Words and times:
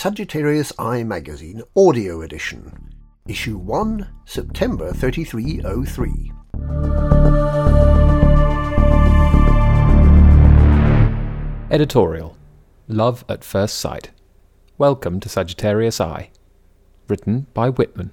Sagittarius 0.00 0.72
Eye 0.78 1.02
Magazine 1.02 1.60
Audio 1.76 2.22
Edition, 2.22 2.72
Issue 3.28 3.58
1, 3.58 4.08
September 4.24 4.94
3303. 4.94 6.32
Editorial 11.70 12.34
Love 12.88 13.26
at 13.28 13.44
First 13.44 13.76
Sight. 13.76 14.08
Welcome 14.78 15.20
to 15.20 15.28
Sagittarius 15.28 16.00
Eye. 16.00 16.30
Written 17.06 17.48
by 17.52 17.68
Whitman. 17.68 18.12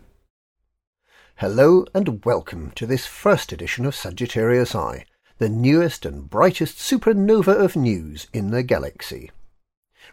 Hello 1.37 1.85
and 1.95 2.25
welcome 2.25 2.73
to 2.75 2.85
this 2.85 3.05
first 3.05 3.53
edition 3.53 3.85
of 3.85 3.95
Sagittarius 3.95 4.75
Eye, 4.75 5.05
the 5.37 5.47
newest 5.47 6.05
and 6.05 6.29
brightest 6.29 6.79
supernova 6.79 7.57
of 7.57 7.77
news 7.77 8.27
in 8.33 8.51
the 8.51 8.61
galaxy. 8.61 9.31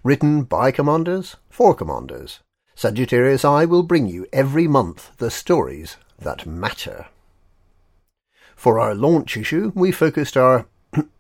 Written 0.05 0.43
by 0.43 0.71
commanders 0.71 1.37
for 1.49 1.75
commanders, 1.75 2.41
Sagittarius 2.75 3.43
Eye 3.43 3.65
will 3.65 3.83
bring 3.83 4.07
you 4.07 4.27
every 4.35 4.69
month 4.69 5.17
the 5.17 5.31
stories 5.31 5.97
that 6.19 6.45
matter. 6.45 7.07
For 8.55 8.79
our 8.79 8.95
launch 8.95 9.39
issue, 9.39 9.73
we 9.75 9.93
focused 9.93 10.37
our 10.37 10.67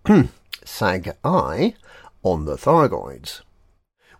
SAG-I 0.66 1.74
on 2.22 2.44
the 2.44 2.56
Thargoids. 2.56 3.40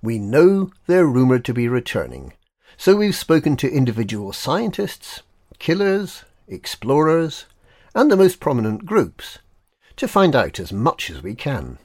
We 0.03 0.19
know 0.19 0.71
they're 0.87 1.07
rumoured 1.07 1.45
to 1.45 1.53
be 1.53 1.69
returning, 1.69 2.33
so 2.79 2.97
we've 2.97 3.15
spoken 3.15 3.59
to 3.59 3.71
individual 3.71 4.33
scientists, 4.33 5.23
killers, 5.59 6.25
explorers, 6.49 7.45
and 7.95 8.11
the 8.11 8.17
most 8.17 8.41
prominent 8.41 8.87
groups 8.87 9.41
to 9.97 10.09
find 10.09 10.35
out 10.35 10.59
as 10.59 10.73
much 10.73 11.11
as 11.11 11.23
we 11.23 11.35
can. 11.35 11.77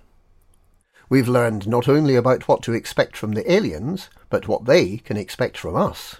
We've 1.09 1.27
learned 1.27 1.67
not 1.67 1.89
only 1.89 2.15
about 2.15 2.47
what 2.47 2.61
to 2.63 2.73
expect 2.73 3.17
from 3.17 3.31
the 3.31 3.52
aliens, 3.52 4.09
but 4.29 4.47
what 4.47 4.65
they 4.65 4.97
can 4.97 5.17
expect 5.17 5.57
from 5.57 5.75
us. 5.75 6.17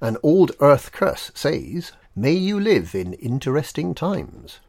An 0.00 0.18
old 0.22 0.52
Earth 0.60 0.92
curse 0.92 1.32
says, 1.34 1.92
May 2.14 2.32
you 2.32 2.60
live 2.60 2.94
in 2.94 3.14
interesting 3.14 3.94
times. 3.94 4.60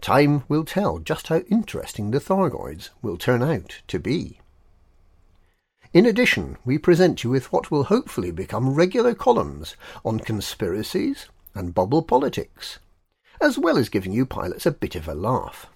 Time 0.00 0.44
will 0.48 0.64
tell 0.64 0.98
just 0.98 1.28
how 1.28 1.40
interesting 1.50 2.10
the 2.10 2.18
Thargoids 2.18 2.90
will 3.02 3.16
turn 3.16 3.42
out 3.42 3.82
to 3.86 3.98
be. 3.98 4.40
In 5.92 6.06
addition, 6.06 6.56
we 6.64 6.78
present 6.78 7.22
you 7.22 7.30
with 7.30 7.52
what 7.52 7.70
will 7.70 7.84
hopefully 7.84 8.30
become 8.30 8.74
regular 8.74 9.14
columns 9.14 9.76
on 10.04 10.20
conspiracies 10.20 11.28
and 11.54 11.74
bubble 11.74 12.02
politics, 12.02 12.78
as 13.40 13.58
well 13.58 13.76
as 13.76 13.88
giving 13.88 14.12
you 14.12 14.24
pilots 14.24 14.66
a 14.66 14.70
bit 14.70 14.94
of 14.94 15.06
a 15.06 15.14
laugh. 15.14 15.66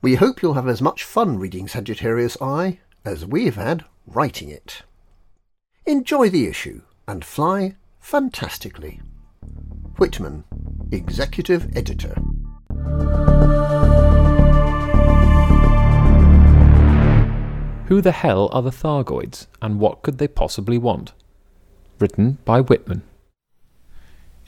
We 0.00 0.14
hope 0.14 0.42
you'll 0.42 0.54
have 0.54 0.68
as 0.68 0.80
much 0.80 1.02
fun 1.02 1.40
reading 1.40 1.66
Sagittarius 1.66 2.36
Eye 2.40 2.78
as 3.04 3.26
we've 3.26 3.56
had 3.56 3.84
writing 4.06 4.48
it. 4.48 4.82
Enjoy 5.86 6.28
the 6.28 6.46
issue 6.46 6.82
and 7.08 7.24
fly 7.24 7.74
fantastically. 7.98 9.00
Whitman, 9.96 10.44
Executive 10.92 11.76
Editor. 11.76 12.14
Who 17.86 18.00
the 18.00 18.12
hell 18.12 18.48
are 18.52 18.62
the 18.62 18.70
Thargoids, 18.70 19.48
and 19.60 19.80
what 19.80 20.02
could 20.02 20.18
they 20.18 20.28
possibly 20.28 20.78
want? 20.78 21.12
Written 21.98 22.38
by 22.44 22.60
Whitman. 22.60 23.02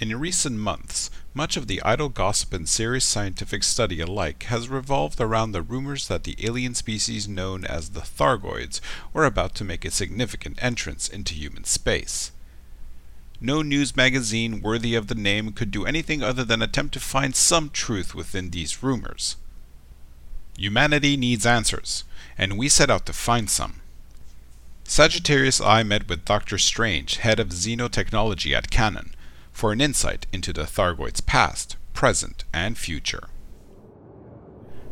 In 0.00 0.18
recent 0.18 0.56
months, 0.56 1.10
much 1.34 1.58
of 1.58 1.66
the 1.66 1.82
idle 1.82 2.08
gossip 2.08 2.54
and 2.54 2.66
serious 2.66 3.04
scientific 3.04 3.62
study 3.62 4.00
alike 4.00 4.44
has 4.44 4.70
revolved 4.70 5.20
around 5.20 5.52
the 5.52 5.60
rumors 5.60 6.08
that 6.08 6.24
the 6.24 6.36
alien 6.42 6.74
species 6.74 7.28
known 7.28 7.66
as 7.66 7.90
the 7.90 8.00
Thargoids 8.00 8.80
were 9.12 9.26
about 9.26 9.54
to 9.56 9.64
make 9.64 9.84
a 9.84 9.90
significant 9.90 10.58
entrance 10.62 11.06
into 11.06 11.34
human 11.34 11.64
space. 11.64 12.32
No 13.42 13.60
news 13.60 13.94
magazine 13.94 14.62
worthy 14.62 14.94
of 14.94 15.08
the 15.08 15.14
name 15.14 15.52
could 15.52 15.70
do 15.70 15.84
anything 15.84 16.22
other 16.22 16.44
than 16.44 16.62
attempt 16.62 16.94
to 16.94 17.00
find 17.00 17.36
some 17.36 17.68
truth 17.68 18.14
within 18.14 18.50
these 18.50 18.82
rumors. 18.82 19.36
Humanity 20.56 21.18
needs 21.18 21.44
answers, 21.44 22.04
and 22.38 22.56
we 22.56 22.70
set 22.70 22.88
out 22.88 23.04
to 23.04 23.12
find 23.12 23.50
some. 23.50 23.82
Sagittarius 24.84 25.60
Eye 25.60 25.82
met 25.82 26.08
with 26.08 26.24
Dr. 26.24 26.56
Strange, 26.56 27.18
head 27.18 27.38
of 27.38 27.48
xenotechnology 27.48 28.56
at 28.56 28.70
Canonn, 28.70 29.12
for 29.52 29.72
an 29.72 29.80
insight 29.80 30.26
into 30.32 30.52
the 30.52 30.62
Thargoids' 30.62 31.24
past, 31.24 31.76
present, 31.92 32.44
and 32.52 32.78
future. 32.78 33.28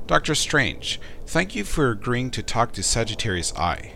Dr. 0.06 0.34
Strange, 0.34 1.00
thank 1.26 1.54
you 1.54 1.64
for 1.64 1.90
agreeing 1.90 2.30
to 2.30 2.42
talk 2.42 2.72
to 2.72 2.82
Sagittarius 2.82 3.54
Eye. 3.56 3.92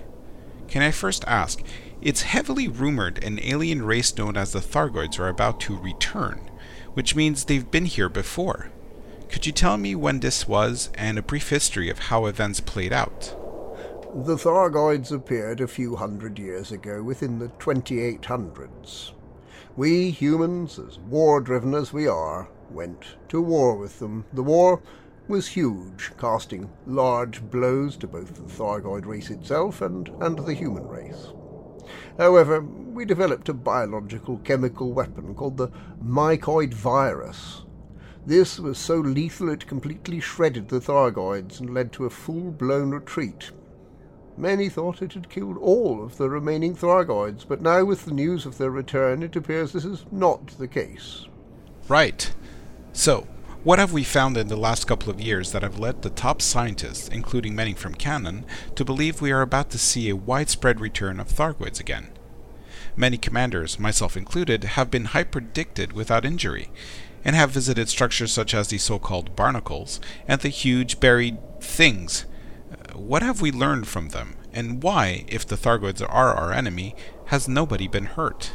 Can 0.68 0.82
I 0.82 0.90
first 0.90 1.24
ask, 1.26 1.62
it's 2.02 2.22
heavily 2.22 2.68
rumored 2.68 3.22
an 3.22 3.38
alien 3.42 3.82
race 3.82 4.16
known 4.16 4.36
as 4.36 4.52
the 4.52 4.60
Thargoids 4.60 5.18
are 5.18 5.28
about 5.28 5.60
to 5.60 5.78
return, 5.78 6.50
which 6.94 7.14
means 7.14 7.44
they've 7.44 7.70
been 7.70 7.86
here 7.86 8.08
before. 8.08 8.70
Could 9.30 9.46
you 9.46 9.52
tell 9.52 9.78
me 9.78 9.94
when 9.94 10.20
this 10.20 10.46
was 10.46 10.90
and 10.94 11.18
a 11.18 11.22
brief 11.22 11.48
history 11.48 11.88
of 11.88 11.98
how 11.98 12.26
events 12.26 12.60
played 12.60 12.92
out? 12.92 13.34
The 14.14 14.36
Thargoids 14.36 15.10
appeared 15.10 15.62
a 15.62 15.66
few 15.66 15.96
hundred 15.96 16.38
years 16.38 16.72
ago, 16.72 17.02
within 17.02 17.38
the 17.38 17.48
2800s. 17.48 19.12
We 19.74 20.10
humans, 20.10 20.78
as 20.78 20.98
war 20.98 21.40
driven 21.40 21.74
as 21.74 21.94
we 21.94 22.06
are, 22.06 22.48
went 22.70 23.16
to 23.28 23.40
war 23.40 23.76
with 23.76 24.00
them. 24.00 24.26
The 24.32 24.42
war 24.42 24.82
was 25.28 25.48
huge, 25.48 26.12
casting 26.18 26.68
large 26.86 27.42
blows 27.50 27.96
to 27.98 28.06
both 28.06 28.34
the 28.34 28.42
Thargoid 28.42 29.06
race 29.06 29.30
itself 29.30 29.80
and, 29.80 30.10
and 30.20 30.38
the 30.38 30.52
human 30.52 30.86
race. 30.86 31.28
However, 32.18 32.60
we 32.60 33.06
developed 33.06 33.48
a 33.48 33.54
biological 33.54 34.38
chemical 34.44 34.92
weapon 34.92 35.34
called 35.34 35.56
the 35.56 35.70
mycoid 36.04 36.74
virus. 36.74 37.62
This 38.26 38.60
was 38.60 38.76
so 38.76 38.96
lethal 39.00 39.48
it 39.48 39.66
completely 39.66 40.20
shredded 40.20 40.68
the 40.68 40.80
Thargoids 40.80 41.60
and 41.60 41.72
led 41.72 41.92
to 41.92 42.04
a 42.04 42.10
full 42.10 42.50
blown 42.50 42.90
retreat. 42.90 43.52
Many 44.36 44.68
thought 44.68 45.02
it 45.02 45.12
had 45.12 45.28
killed 45.28 45.58
all 45.58 46.02
of 46.02 46.16
the 46.16 46.30
remaining 46.30 46.74
Thargoids, 46.74 47.44
but 47.46 47.60
now 47.60 47.84
with 47.84 48.06
the 48.06 48.12
news 48.12 48.46
of 48.46 48.56
their 48.56 48.70
return, 48.70 49.22
it 49.22 49.36
appears 49.36 49.72
this 49.72 49.84
is 49.84 50.06
not 50.10 50.46
the 50.58 50.68
case. 50.68 51.26
Right. 51.86 52.32
So, 52.92 53.26
what 53.62 53.78
have 53.78 53.92
we 53.92 54.04
found 54.04 54.36
in 54.38 54.48
the 54.48 54.56
last 54.56 54.86
couple 54.86 55.10
of 55.10 55.20
years 55.20 55.52
that 55.52 55.62
have 55.62 55.78
led 55.78 56.00
the 56.02 56.10
top 56.10 56.40
scientists, 56.40 57.08
including 57.08 57.54
many 57.54 57.74
from 57.74 57.94
Canonn, 57.94 58.44
to 58.74 58.84
believe 58.84 59.20
we 59.20 59.32
are 59.32 59.42
about 59.42 59.70
to 59.70 59.78
see 59.78 60.08
a 60.08 60.16
widespread 60.16 60.80
return 60.80 61.20
of 61.20 61.28
Thargoids 61.28 61.78
again? 61.78 62.08
Many 62.96 63.18
commanders, 63.18 63.78
myself 63.78 64.16
included, 64.16 64.64
have 64.64 64.90
been 64.90 65.06
hyperdicted 65.06 65.92
without 65.92 66.24
injury, 66.24 66.70
and 67.24 67.36
have 67.36 67.50
visited 67.50 67.88
structures 67.88 68.32
such 68.32 68.54
as 68.54 68.68
the 68.68 68.78
so-called 68.78 69.36
barnacles 69.36 70.00
and 70.26 70.40
the 70.40 70.48
huge 70.48 70.98
buried 71.00 71.38
things 71.60 72.24
what 72.94 73.22
have 73.22 73.40
we 73.40 73.52
learned 73.52 73.86
from 73.86 74.08
them, 74.08 74.36
and 74.52 74.82
why, 74.82 75.24
if 75.28 75.46
the 75.46 75.56
Thargoids 75.56 76.02
are 76.02 76.34
our 76.34 76.52
enemy, 76.52 76.94
has 77.26 77.48
nobody 77.48 77.88
been 77.88 78.06
hurt? 78.06 78.52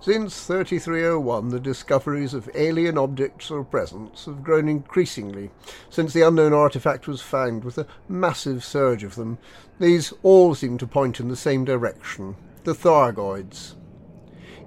Since 0.00 0.44
3301, 0.44 1.48
the 1.48 1.58
discoveries 1.58 2.34
of 2.34 2.50
alien 2.54 2.98
objects 2.98 3.50
or 3.50 3.64
presence 3.64 4.26
have 4.26 4.44
grown 4.44 4.68
increasingly, 4.68 5.50
since 5.88 6.12
the 6.12 6.20
unknown 6.20 6.52
artifact 6.52 7.08
was 7.08 7.22
found 7.22 7.64
with 7.64 7.78
a 7.78 7.86
massive 8.06 8.62
surge 8.62 9.02
of 9.02 9.14
them. 9.14 9.38
These 9.78 10.12
all 10.22 10.54
seem 10.54 10.76
to 10.76 10.86
point 10.86 11.20
in 11.20 11.28
the 11.28 11.36
same 11.36 11.64
direction 11.64 12.36
the 12.64 12.74
Thargoids. 12.74 13.76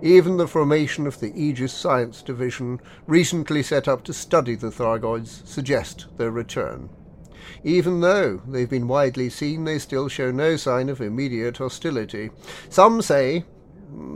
Even 0.01 0.37
the 0.37 0.47
formation 0.47 1.05
of 1.05 1.19
the 1.19 1.31
Aegis 1.39 1.73
Science 1.73 2.21
Division, 2.21 2.79
recently 3.05 3.61
set 3.61 3.87
up 3.87 4.03
to 4.05 4.13
study 4.13 4.55
the 4.55 4.71
Thargoids, 4.71 5.45
suggest 5.47 6.07
their 6.17 6.31
return. 6.31 6.89
Even 7.63 8.01
though 8.01 8.41
they've 8.47 8.69
been 8.69 8.87
widely 8.87 9.29
seen, 9.29 9.63
they 9.63 9.79
still 9.79 10.07
show 10.07 10.31
no 10.31 10.55
sign 10.55 10.89
of 10.89 11.01
immediate 11.01 11.57
hostility. 11.57 12.29
Some 12.69 13.01
say 13.01 13.45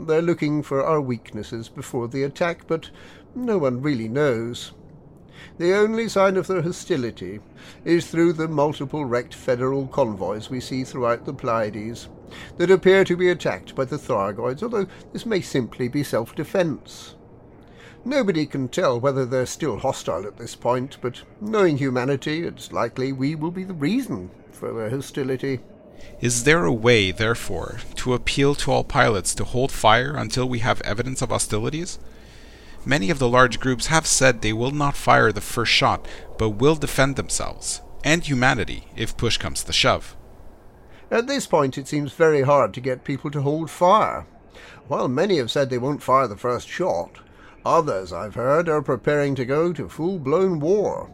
they're 0.06 0.22
looking 0.22 0.62
for 0.62 0.84
our 0.84 1.00
weaknesses 1.00 1.68
before 1.68 2.08
the 2.08 2.22
attack, 2.22 2.66
but 2.66 2.90
no 3.34 3.58
one 3.58 3.82
really 3.82 4.08
knows. 4.08 4.72
The 5.58 5.74
only 5.74 6.08
sign 6.08 6.36
of 6.36 6.46
their 6.46 6.62
hostility 6.62 7.40
is 7.84 8.06
through 8.06 8.34
the 8.34 8.48
multiple 8.48 9.04
wrecked 9.04 9.34
federal 9.34 9.86
convoys 9.88 10.50
we 10.50 10.60
see 10.60 10.84
throughout 10.84 11.24
the 11.24 11.34
Pleiades 11.34 12.08
that 12.58 12.70
appear 12.70 13.04
to 13.04 13.16
be 13.16 13.28
attacked 13.28 13.74
by 13.74 13.84
the 13.84 13.98
Thargoids, 13.98 14.62
although 14.62 14.86
this 15.12 15.26
may 15.26 15.40
simply 15.40 15.88
be 15.88 16.04
self-defense. 16.04 17.16
Nobody 18.04 18.46
can 18.46 18.68
tell 18.68 18.98
whether 18.98 19.24
they're 19.24 19.46
still 19.46 19.78
hostile 19.78 20.26
at 20.26 20.36
this 20.36 20.56
point, 20.56 20.98
but 21.00 21.22
knowing 21.40 21.78
humanity, 21.78 22.44
it's 22.44 22.72
likely 22.72 23.12
we 23.12 23.36
will 23.36 23.52
be 23.52 23.62
the 23.62 23.74
reason 23.74 24.30
for 24.50 24.72
their 24.72 24.90
hostility. 24.90 25.60
Is 26.20 26.42
there 26.42 26.64
a 26.64 26.72
way, 26.72 27.12
therefore, 27.12 27.78
to 27.96 28.14
appeal 28.14 28.56
to 28.56 28.72
all 28.72 28.82
pilots 28.82 29.36
to 29.36 29.44
hold 29.44 29.70
fire 29.70 30.16
until 30.16 30.48
we 30.48 30.58
have 30.58 30.80
evidence 30.80 31.22
of 31.22 31.28
hostilities? 31.30 32.00
Many 32.84 33.10
of 33.10 33.20
the 33.20 33.28
large 33.28 33.60
groups 33.60 33.86
have 33.86 34.08
said 34.08 34.42
they 34.42 34.52
will 34.52 34.72
not 34.72 34.96
fire 34.96 35.30
the 35.30 35.40
first 35.40 35.70
shot, 35.70 36.06
but 36.38 36.50
will 36.50 36.74
defend 36.74 37.14
themselves, 37.14 37.82
and 38.02 38.24
humanity, 38.24 38.88
if 38.96 39.16
push 39.16 39.36
comes 39.36 39.62
to 39.62 39.72
shove. 39.72 40.16
At 41.08 41.28
this 41.28 41.46
point, 41.46 41.78
it 41.78 41.86
seems 41.86 42.12
very 42.12 42.42
hard 42.42 42.74
to 42.74 42.80
get 42.80 43.04
people 43.04 43.30
to 43.30 43.42
hold 43.42 43.70
fire. 43.70 44.26
While 44.88 45.06
many 45.06 45.36
have 45.36 45.52
said 45.52 45.70
they 45.70 45.78
won't 45.78 46.02
fire 46.02 46.26
the 46.26 46.36
first 46.36 46.68
shot, 46.68 47.20
others, 47.64 48.12
I've 48.12 48.34
heard, 48.34 48.68
are 48.68 48.82
preparing 48.82 49.34
to 49.36 49.44
go 49.44 49.72
to 49.72 49.88
full 49.88 50.18
blown 50.18 50.60
war. 50.60 51.10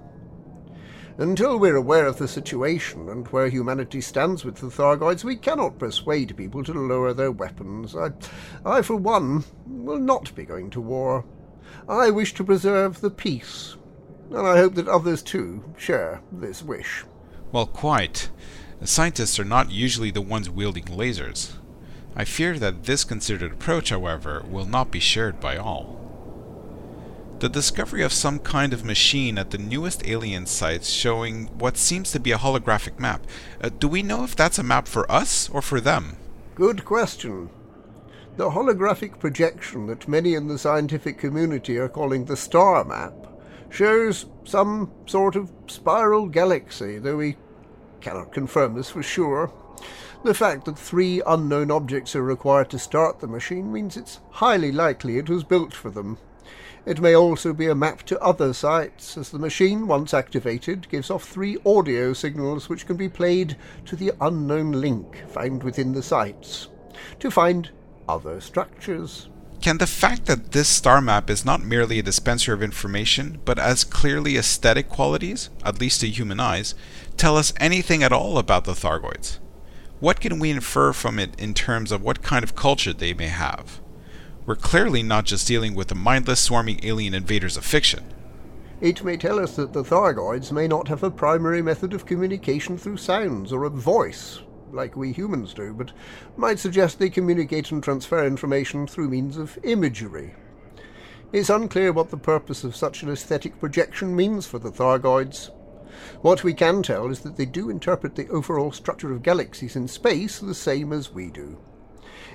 Until 1.18 1.58
we're 1.58 1.74
aware 1.74 2.06
of 2.06 2.18
the 2.18 2.28
situation 2.28 3.08
and 3.08 3.26
where 3.28 3.48
humanity 3.48 4.00
stands 4.00 4.44
with 4.44 4.56
the 4.56 4.68
Thargoids, 4.68 5.24
we 5.24 5.34
cannot 5.34 5.78
persuade 5.78 6.36
people 6.36 6.62
to 6.62 6.72
lower 6.72 7.12
their 7.12 7.32
weapons. 7.32 7.96
I, 7.96 8.10
I, 8.64 8.82
for 8.82 8.94
one, 8.94 9.42
will 9.66 9.98
not 9.98 10.32
be 10.36 10.44
going 10.44 10.70
to 10.70 10.80
war. 10.80 11.24
I 11.88 12.10
wish 12.10 12.34
to 12.34 12.44
preserve 12.44 13.00
the 13.00 13.10
peace, 13.10 13.76
and 14.30 14.46
I 14.46 14.58
hope 14.58 14.76
that 14.76 14.86
others 14.86 15.22
too 15.22 15.64
share 15.76 16.20
this 16.30 16.62
wish. 16.62 17.04
Well, 17.50 17.66
quite. 17.66 18.30
Scientists 18.84 19.40
are 19.40 19.44
not 19.44 19.72
usually 19.72 20.12
the 20.12 20.20
ones 20.20 20.48
wielding 20.48 20.84
lasers. 20.84 21.54
I 22.14 22.24
fear 22.24 22.60
that 22.60 22.84
this 22.84 23.02
considered 23.02 23.52
approach, 23.52 23.90
however, 23.90 24.44
will 24.48 24.66
not 24.66 24.92
be 24.92 25.00
shared 25.00 25.40
by 25.40 25.56
all. 25.56 26.07
The 27.40 27.48
discovery 27.48 28.02
of 28.02 28.12
some 28.12 28.40
kind 28.40 28.72
of 28.72 28.84
machine 28.84 29.38
at 29.38 29.50
the 29.50 29.58
newest 29.58 30.04
alien 30.04 30.46
sites 30.46 30.90
showing 30.90 31.46
what 31.56 31.76
seems 31.76 32.10
to 32.10 32.18
be 32.18 32.32
a 32.32 32.36
holographic 32.36 32.98
map. 32.98 33.24
Uh, 33.60 33.68
do 33.68 33.86
we 33.86 34.02
know 34.02 34.24
if 34.24 34.34
that's 34.34 34.58
a 34.58 34.64
map 34.64 34.88
for 34.88 35.10
us 35.10 35.48
or 35.50 35.62
for 35.62 35.80
them? 35.80 36.16
Good 36.56 36.84
question. 36.84 37.50
The 38.36 38.50
holographic 38.50 39.20
projection 39.20 39.86
that 39.86 40.08
many 40.08 40.34
in 40.34 40.48
the 40.48 40.58
scientific 40.58 41.16
community 41.16 41.78
are 41.78 41.88
calling 41.88 42.24
the 42.24 42.36
star 42.36 42.84
map 42.84 43.14
shows 43.70 44.26
some 44.44 44.90
sort 45.06 45.36
of 45.36 45.52
spiral 45.68 46.26
galaxy, 46.26 46.98
though 46.98 47.18
we 47.18 47.36
cannot 48.00 48.32
confirm 48.32 48.74
this 48.74 48.90
for 48.90 49.02
sure. 49.02 49.52
The 50.24 50.34
fact 50.34 50.64
that 50.64 50.76
three 50.76 51.22
unknown 51.24 51.70
objects 51.70 52.16
are 52.16 52.22
required 52.22 52.68
to 52.70 52.80
start 52.80 53.20
the 53.20 53.28
machine 53.28 53.72
means 53.72 53.96
it's 53.96 54.18
highly 54.30 54.72
likely 54.72 55.18
it 55.18 55.30
was 55.30 55.44
built 55.44 55.72
for 55.72 55.90
them. 55.90 56.18
It 56.86 57.00
may 57.00 57.14
also 57.14 57.52
be 57.52 57.66
a 57.66 57.74
map 57.74 58.02
to 58.04 58.20
other 58.20 58.52
sites, 58.52 59.18
as 59.18 59.30
the 59.30 59.38
machine, 59.38 59.86
once 59.86 60.14
activated, 60.14 60.88
gives 60.88 61.10
off 61.10 61.24
three 61.24 61.58
audio 61.66 62.12
signals 62.12 62.68
which 62.68 62.86
can 62.86 62.96
be 62.96 63.08
played 63.08 63.56
to 63.86 63.96
the 63.96 64.12
unknown 64.20 64.72
link 64.72 65.22
found 65.28 65.62
within 65.62 65.92
the 65.92 66.02
sites 66.02 66.68
to 67.20 67.30
find 67.30 67.70
other 68.08 68.40
structures. 68.40 69.28
Can 69.60 69.78
the 69.78 69.86
fact 69.86 70.26
that 70.26 70.52
this 70.52 70.68
star 70.68 71.00
map 71.00 71.28
is 71.28 71.44
not 71.44 71.62
merely 71.62 71.98
a 71.98 72.02
dispenser 72.02 72.52
of 72.52 72.62
information, 72.62 73.40
but 73.44 73.58
has 73.58 73.82
clearly 73.82 74.36
aesthetic 74.36 74.88
qualities, 74.88 75.50
at 75.64 75.80
least 75.80 76.00
to 76.00 76.08
human 76.08 76.38
eyes, 76.38 76.74
tell 77.16 77.36
us 77.36 77.52
anything 77.58 78.02
at 78.02 78.12
all 78.12 78.38
about 78.38 78.64
the 78.64 78.72
Thargoids? 78.72 79.38
What 80.00 80.20
can 80.20 80.38
we 80.38 80.50
infer 80.50 80.92
from 80.92 81.18
it 81.18 81.38
in 81.40 81.54
terms 81.54 81.90
of 81.90 82.02
what 82.02 82.22
kind 82.22 82.44
of 82.44 82.54
culture 82.54 82.92
they 82.92 83.12
may 83.12 83.26
have? 83.26 83.80
We're 84.48 84.54
clearly 84.54 85.02
not 85.02 85.26
just 85.26 85.46
dealing 85.46 85.74
with 85.74 85.88
the 85.88 85.94
mindless 85.94 86.40
swarming 86.40 86.80
alien 86.82 87.12
invaders 87.12 87.58
of 87.58 87.66
fiction. 87.66 88.02
It 88.80 89.04
may 89.04 89.18
tell 89.18 89.38
us 89.38 89.56
that 89.56 89.74
the 89.74 89.82
Thargoids 89.84 90.52
may 90.52 90.66
not 90.66 90.88
have 90.88 91.02
a 91.02 91.10
primary 91.10 91.60
method 91.60 91.92
of 91.92 92.06
communication 92.06 92.78
through 92.78 92.96
sounds 92.96 93.52
or 93.52 93.64
a 93.64 93.68
voice, 93.68 94.40
like 94.72 94.96
we 94.96 95.12
humans 95.12 95.52
do, 95.52 95.74
but 95.74 95.92
might 96.34 96.58
suggest 96.58 96.98
they 96.98 97.10
communicate 97.10 97.70
and 97.70 97.84
transfer 97.84 98.26
information 98.26 98.86
through 98.86 99.10
means 99.10 99.36
of 99.36 99.58
imagery. 99.64 100.34
It's 101.30 101.50
unclear 101.50 101.92
what 101.92 102.08
the 102.08 102.16
purpose 102.16 102.64
of 102.64 102.74
such 102.74 103.02
an 103.02 103.10
aesthetic 103.10 103.60
projection 103.60 104.16
means 104.16 104.46
for 104.46 104.58
the 104.58 104.72
Thargoids. 104.72 105.50
What 106.22 106.42
we 106.42 106.54
can 106.54 106.82
tell 106.82 107.10
is 107.10 107.20
that 107.20 107.36
they 107.36 107.44
do 107.44 107.68
interpret 107.68 108.14
the 108.14 108.30
overall 108.30 108.72
structure 108.72 109.12
of 109.12 109.22
galaxies 109.22 109.76
in 109.76 109.88
space 109.88 110.38
the 110.38 110.54
same 110.54 110.94
as 110.94 111.12
we 111.12 111.26
do. 111.26 111.58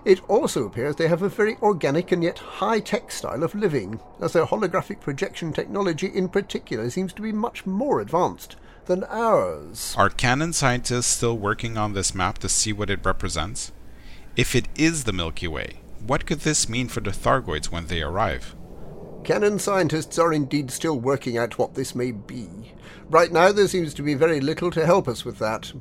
It 0.06 0.22
also 0.30 0.66
appears 0.66 0.96
they 0.98 1.08
have 1.08 1.22
a 1.22 1.30
very 1.30 1.58
organic 1.62 2.12
and 2.12 2.24
yet 2.24 2.38
high-tech 2.40 3.10
style 3.12 3.44
of 3.44 3.56
living, 3.56 4.00
as 4.20 4.34
their 4.34 4.46
holographic 4.46 5.00
projection 5.00 5.54
technology 5.54 6.08
in 6.08 6.28
particular 6.28 6.90
seems 6.90 7.14
to 7.14 7.22
be 7.22 7.32
much 7.32 7.66
more 7.66 8.02
advanced 8.02 8.58
than 8.86 9.06
ours. 9.06 9.96
Are 9.98 10.10
Canonn 10.10 10.54
scientists 10.54 11.06
still 11.06 11.38
working 11.38 11.78
on 11.78 11.94
this 11.94 12.14
map 12.14 12.38
to 12.40 12.50
see 12.50 12.74
what 12.74 12.90
it 12.90 13.06
represents? 13.06 13.72
If 14.36 14.56
it 14.56 14.68
is 14.76 15.06
the 15.06 15.14
Milky 15.14 15.48
Way, 15.48 15.80
what 16.06 16.26
could 16.26 16.42
this 16.42 16.68
mean 16.68 16.90
for 16.90 17.00
the 17.00 17.12
Thargoids 17.12 17.72
when 17.72 17.88
they 17.88 18.02
arrive? 18.02 18.56
Canonn 19.24 19.58
scientists 19.58 20.20
are 20.20 20.34
indeed 20.34 20.70
still 20.70 21.00
working 21.00 21.38
out 21.38 21.58
what 21.58 21.76
this 21.76 21.96
may 21.96 22.12
be. 22.12 22.74
Right 23.10 23.32
now 23.32 23.54
there 23.54 23.70
seems 23.70 23.94
to 23.94 24.04
be 24.04 24.16
very 24.16 24.42
little 24.42 24.70
to 24.72 24.86
help 24.86 25.08
us 25.08 25.24
with 25.24 25.40
that. 25.40 25.72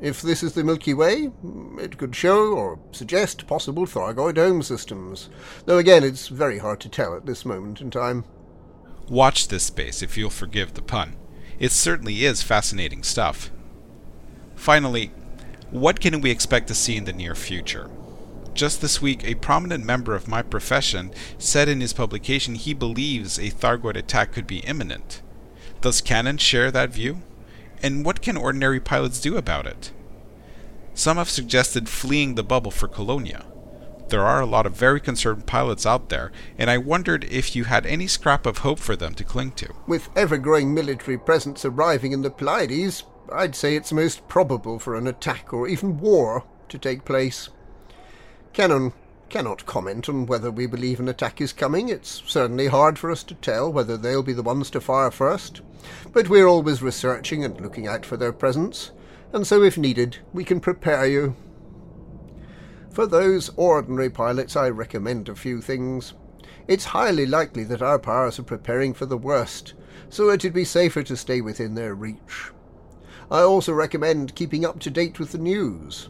If 0.00 0.22
this 0.22 0.44
is 0.44 0.52
the 0.52 0.62
Milky 0.62 0.94
Way, 0.94 1.30
it 1.78 1.98
could 1.98 2.14
show 2.14 2.52
or 2.52 2.78
suggest 2.92 3.48
possible 3.48 3.84
Thargoid 3.84 4.36
home 4.36 4.62
systems, 4.62 5.28
though 5.66 5.78
again 5.78 6.04
it's 6.04 6.28
very 6.28 6.58
hard 6.58 6.78
to 6.80 6.88
tell 6.88 7.16
at 7.16 7.26
this 7.26 7.44
moment 7.44 7.80
in 7.80 7.90
time. 7.90 8.24
Watch 9.08 9.48
this 9.48 9.64
space, 9.64 10.00
if 10.00 10.16
you'll 10.16 10.30
forgive 10.30 10.74
the 10.74 10.82
pun. 10.82 11.16
It 11.58 11.72
certainly 11.72 12.24
is 12.24 12.42
fascinating 12.42 13.02
stuff. 13.02 13.50
Finally, 14.54 15.10
what 15.70 16.00
can 16.00 16.20
we 16.20 16.30
expect 16.30 16.68
to 16.68 16.74
see 16.74 16.96
in 16.96 17.04
the 17.04 17.12
near 17.12 17.34
future? 17.34 17.90
Just 18.54 18.80
this 18.80 19.02
week, 19.02 19.24
a 19.24 19.34
prominent 19.34 19.84
member 19.84 20.14
of 20.14 20.28
my 20.28 20.42
profession 20.42 21.12
said 21.38 21.68
in 21.68 21.80
his 21.80 21.92
publication 21.92 22.54
he 22.54 22.74
believes 22.74 23.38
a 23.38 23.50
Thargoid 23.50 23.96
attack 23.96 24.32
could 24.32 24.46
be 24.46 24.58
imminent. 24.58 25.22
Does 25.80 26.00
Canonn 26.00 26.38
share 26.38 26.70
that 26.70 26.90
view? 26.90 27.22
And 27.82 28.04
what 28.04 28.22
can 28.22 28.36
ordinary 28.36 28.80
pilots 28.80 29.20
do 29.20 29.36
about 29.36 29.66
it? 29.66 29.92
Some 30.94 31.16
have 31.16 31.30
suggested 31.30 31.88
fleeing 31.88 32.34
the 32.34 32.42
bubble 32.42 32.72
for 32.72 32.88
Colonia. 32.88 33.44
There 34.08 34.24
are 34.24 34.40
a 34.40 34.46
lot 34.46 34.66
of 34.66 34.74
very 34.74 35.00
concerned 35.00 35.46
pilots 35.46 35.84
out 35.84 36.08
there, 36.08 36.32
and 36.56 36.70
I 36.70 36.78
wondered 36.78 37.24
if 37.24 37.54
you 37.54 37.64
had 37.64 37.84
any 37.84 38.06
scrap 38.06 38.46
of 38.46 38.58
hope 38.58 38.78
for 38.78 38.96
them 38.96 39.14
to 39.14 39.24
cling 39.24 39.52
to. 39.52 39.74
With 39.86 40.08
ever 40.16 40.38
growing 40.38 40.72
military 40.72 41.18
presence 41.18 41.64
arriving 41.64 42.12
in 42.12 42.22
the 42.22 42.30
Pleiades, 42.30 43.04
I'd 43.30 43.54
say 43.54 43.76
it's 43.76 43.92
most 43.92 44.26
probable 44.26 44.78
for 44.78 44.94
an 44.94 45.06
attack 45.06 45.52
or 45.52 45.68
even 45.68 46.00
war 46.00 46.44
to 46.70 46.78
take 46.78 47.04
place. 47.04 47.50
Canonn 48.54 48.92
cannot 49.28 49.66
comment 49.66 50.08
on 50.08 50.26
whether 50.26 50.50
we 50.50 50.66
believe 50.66 51.00
an 51.00 51.08
attack 51.08 51.40
is 51.40 51.52
coming. 51.52 51.88
It's 51.88 52.22
certainly 52.26 52.66
hard 52.66 52.98
for 52.98 53.10
us 53.10 53.22
to 53.24 53.34
tell 53.34 53.72
whether 53.72 53.96
they'll 53.96 54.22
be 54.22 54.32
the 54.32 54.42
ones 54.42 54.70
to 54.70 54.80
fire 54.80 55.10
first, 55.10 55.60
but 56.12 56.28
we're 56.28 56.46
always 56.46 56.82
researching 56.82 57.44
and 57.44 57.60
looking 57.60 57.86
out 57.86 58.06
for 58.06 58.16
their 58.16 58.32
presence, 58.32 58.92
and 59.32 59.46
so 59.46 59.62
if 59.62 59.76
needed, 59.76 60.18
we 60.32 60.44
can 60.44 60.60
prepare 60.60 61.06
you. 61.06 61.36
For 62.90 63.06
those 63.06 63.50
ordinary 63.56 64.10
pilots, 64.10 64.56
I 64.56 64.70
recommend 64.70 65.28
a 65.28 65.36
few 65.36 65.60
things. 65.60 66.14
It's 66.66 66.86
highly 66.86 67.26
likely 67.26 67.64
that 67.64 67.82
our 67.82 67.98
powers 67.98 68.38
are 68.38 68.44
preparing 68.44 68.94
for 68.94 69.06
the 69.06 69.16
worst, 69.16 69.74
so 70.08 70.30
it'd 70.30 70.52
be 70.52 70.64
safer 70.64 71.02
to 71.02 71.16
stay 71.16 71.40
within 71.40 71.74
their 71.74 71.94
reach. 71.94 72.50
I 73.30 73.40
also 73.40 73.72
recommend 73.72 74.34
keeping 74.34 74.64
up 74.64 74.80
to 74.80 74.90
date 74.90 75.18
with 75.18 75.32
the 75.32 75.38
news. 75.38 76.08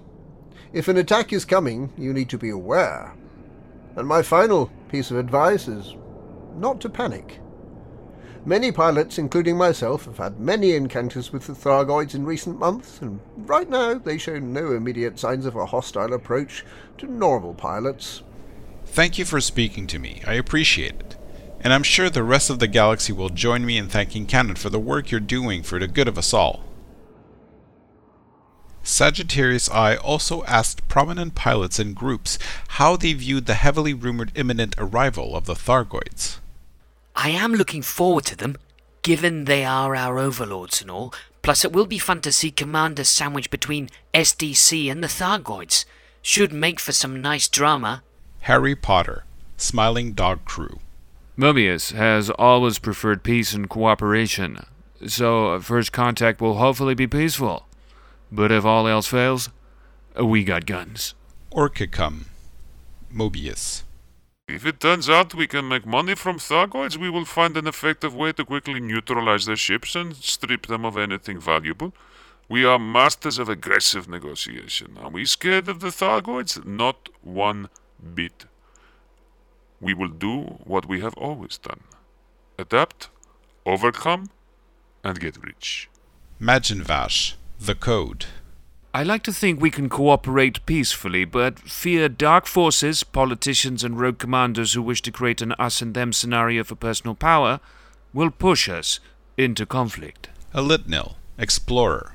If 0.72 0.88
an 0.88 0.98
attack 0.98 1.32
is 1.32 1.44
coming, 1.44 1.92
you 1.96 2.12
need 2.12 2.28
to 2.30 2.38
be 2.38 2.50
aware. 2.50 3.14
And 3.96 4.06
my 4.06 4.22
final 4.22 4.70
piece 4.88 5.10
of 5.10 5.16
advice 5.16 5.66
is 5.66 5.96
not 6.56 6.80
to 6.82 6.88
panic. 6.88 7.40
Many 8.44 8.70
pilots, 8.72 9.18
including 9.18 9.56
myself, 9.56 10.04
have 10.04 10.18
had 10.18 10.40
many 10.40 10.74
encounters 10.74 11.32
with 11.32 11.46
the 11.46 11.52
Thargoids 11.52 12.14
in 12.14 12.24
recent 12.24 12.58
months, 12.58 13.00
and 13.00 13.20
right 13.36 13.68
now 13.68 13.94
they 13.94 14.16
show 14.16 14.38
no 14.38 14.72
immediate 14.72 15.18
signs 15.18 15.44
of 15.44 15.56
a 15.56 15.66
hostile 15.66 16.12
approach 16.12 16.64
to 16.98 17.06
normal 17.06 17.54
pilots. 17.54 18.22
Thank 18.86 19.18
you 19.18 19.24
for 19.24 19.40
speaking 19.40 19.86
to 19.88 19.98
me. 19.98 20.22
I 20.26 20.34
appreciate 20.34 20.94
it. 20.94 21.16
And 21.60 21.72
I'm 21.72 21.82
sure 21.82 22.08
the 22.08 22.22
rest 22.22 22.50
of 22.50 22.58
the 22.58 22.68
galaxy 22.68 23.12
will 23.12 23.28
join 23.28 23.66
me 23.66 23.76
in 23.76 23.88
thanking 23.88 24.26
Canonn 24.26 24.56
for 24.56 24.70
the 24.70 24.78
work 24.78 25.10
you're 25.10 25.20
doing 25.20 25.62
for 25.62 25.78
the 25.78 25.88
good 25.88 26.08
of 26.08 26.16
us 26.16 26.32
all. 26.32 26.67
Sagittarius 28.88 29.70
Eye 29.70 29.96
also 29.96 30.42
asked 30.44 30.88
prominent 30.88 31.34
pilots 31.34 31.78
and 31.78 31.94
groups 31.94 32.38
how 32.68 32.96
they 32.96 33.12
viewed 33.12 33.44
the 33.44 33.52
heavily 33.52 33.92
rumored 33.92 34.32
imminent 34.34 34.74
arrival 34.78 35.36
of 35.36 35.44
the 35.44 35.52
Thargoids. 35.54 36.38
I 37.14 37.28
am 37.28 37.52
looking 37.52 37.82
forward 37.82 38.24
to 38.24 38.36
them, 38.36 38.56
given 39.02 39.44
they 39.44 39.62
are 39.62 39.94
our 39.94 40.18
overlords 40.18 40.80
and 40.80 40.90
all. 40.90 41.12
Plus, 41.42 41.66
it 41.66 41.72
will 41.72 41.84
be 41.84 41.98
fun 41.98 42.22
to 42.22 42.32
see 42.32 42.50
Commander 42.50 43.04
sandwiched 43.04 43.50
between 43.50 43.90
SDC 44.14 44.90
and 44.90 45.04
the 45.04 45.08
Thargoids. 45.08 45.84
Should 46.22 46.52
make 46.52 46.80
for 46.80 46.92
some 46.92 47.20
nice 47.20 47.46
drama. 47.46 48.02
Harry 48.40 48.74
Potter, 48.74 49.24
Smiling 49.58 50.12
Dog 50.12 50.46
Crew. 50.46 50.80
Mobius 51.36 51.92
has 51.92 52.30
always 52.30 52.78
preferred 52.78 53.22
peace 53.22 53.52
and 53.52 53.68
cooperation, 53.68 54.64
so 55.06 55.60
first 55.60 55.92
contact 55.92 56.40
will 56.40 56.54
hopefully 56.54 56.94
be 56.94 57.06
peaceful. 57.06 57.67
But 58.30 58.52
if 58.52 58.64
all 58.64 58.86
else 58.86 59.06
fails, 59.06 59.50
uh, 60.18 60.24
we 60.24 60.44
got 60.44 60.66
guns. 60.66 61.14
Orchicum, 61.52 62.26
Mobius. 63.12 63.84
If 64.48 64.64
it 64.64 64.80
turns 64.80 65.10
out 65.10 65.34
we 65.34 65.46
can 65.46 65.68
make 65.68 65.86
money 65.86 66.14
from 66.14 66.38
Thargoids, 66.38 66.96
we 66.96 67.10
will 67.10 67.26
find 67.26 67.56
an 67.56 67.66
effective 67.66 68.14
way 68.14 68.32
to 68.32 68.44
quickly 68.44 68.80
neutralize 68.80 69.44
their 69.44 69.56
ships 69.56 69.94
and 69.94 70.16
strip 70.16 70.66
them 70.66 70.84
of 70.84 70.96
anything 70.96 71.38
valuable. 71.38 71.92
We 72.48 72.64
are 72.64 72.78
masters 72.78 73.38
of 73.38 73.50
aggressive 73.50 74.08
negotiation. 74.08 74.96
Are 75.02 75.10
we 75.10 75.26
scared 75.26 75.68
of 75.68 75.80
the 75.80 75.88
Thargoids? 75.88 76.64
Not 76.64 77.10
one 77.22 77.68
bit. 78.14 78.46
We 79.80 79.92
will 79.92 80.08
do 80.08 80.40
what 80.64 80.86
we 80.86 81.00
have 81.00 81.14
always 81.14 81.58
done 81.58 81.80
adapt, 82.58 83.08
overcome, 83.64 84.30
and 85.04 85.20
get 85.20 85.36
rich. 85.44 85.88
Majinvash, 86.40 87.34
the 87.60 87.74
code. 87.74 88.26
I 88.94 89.02
like 89.02 89.22
to 89.24 89.32
think 89.32 89.60
we 89.60 89.70
can 89.70 89.88
cooperate 89.88 90.64
peacefully, 90.64 91.24
but 91.24 91.58
fear 91.58 92.08
dark 92.08 92.46
forces, 92.46 93.04
politicians, 93.04 93.84
and 93.84 94.00
rogue 94.00 94.18
commanders 94.18 94.72
who 94.72 94.82
wish 94.82 95.02
to 95.02 95.12
create 95.12 95.42
an 95.42 95.52
us 95.52 95.82
and 95.82 95.94
them 95.94 96.12
scenario 96.12 96.64
for 96.64 96.74
personal 96.74 97.14
power 97.14 97.60
will 98.14 98.30
push 98.30 98.68
us 98.68 99.00
into 99.36 99.66
conflict. 99.66 100.30
Elitnil, 100.54 101.14
explorer. 101.36 102.14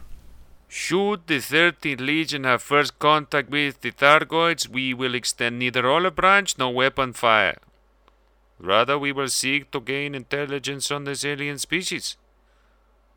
Should 0.68 1.28
the 1.28 1.38
13th 1.38 2.00
Legion 2.00 2.46
have 2.46 2.64
first 2.64 2.98
contact 2.98 3.52
with 3.52 3.82
the 3.82 3.92
Thargoids, 3.92 4.68
we 4.68 4.94
will 4.94 5.14
extend 5.14 5.60
neither 5.60 5.88
olive 5.88 6.16
branch 6.16 6.58
nor 6.58 6.74
weapon 6.74 7.14
fire. 7.14 7.60
Rather, 8.60 8.98
we 8.98 9.12
will 9.12 9.28
seek 9.28 9.70
to 9.72 9.80
gain 9.80 10.16
intelligence 10.16 10.90
on 10.90 11.04
this 11.04 11.24
alien 11.24 11.60
species. 11.60 12.18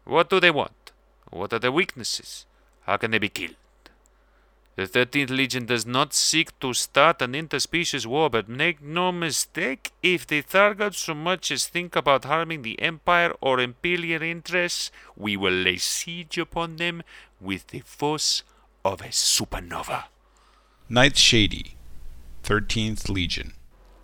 What 0.05 0.29
do 0.29 0.39
they 0.39 0.51
want? 0.51 0.86
What 1.31 1.53
are 1.53 1.59
their 1.59 1.73
weaknesses? 1.73 2.47
How 2.83 2.97
can 2.97 3.11
they 3.11 3.19
be 3.19 3.29
killed? 3.29 3.57
The 4.77 4.87
13th 4.87 5.31
Legion 5.31 5.65
does 5.65 5.87
not 5.87 6.13
seek 6.13 6.59
to 6.61 6.75
start 6.75 7.23
an 7.23 7.33
interspecies 7.33 8.05
war, 8.05 8.29
but 8.29 8.47
make 8.47 8.83
no 8.83 9.11
mistake, 9.11 9.93
if 10.03 10.27
the 10.27 10.43
Thargoids 10.43 10.97
so 10.97 11.15
much 11.15 11.51
as 11.51 11.67
think 11.67 11.97
about 11.97 12.27
harming 12.27 12.61
the 12.61 12.79
Empire 12.83 13.33
or 13.41 13.59
Imperial 13.59 14.21
interests, 14.21 14.91
we 15.17 15.35
will 15.35 15.55
lay 15.55 15.79
siege 15.79 16.37
upon 16.37 16.77
them 16.77 17.03
with 17.41 17.69
the 17.69 17.81
force 17.81 18.43
of 18.85 19.01
a 19.01 19.09
supernova. 19.09 20.05
Night 20.91 21.17
Shady, 21.17 21.77
13th 22.45 23.09
Legion. 23.09 23.55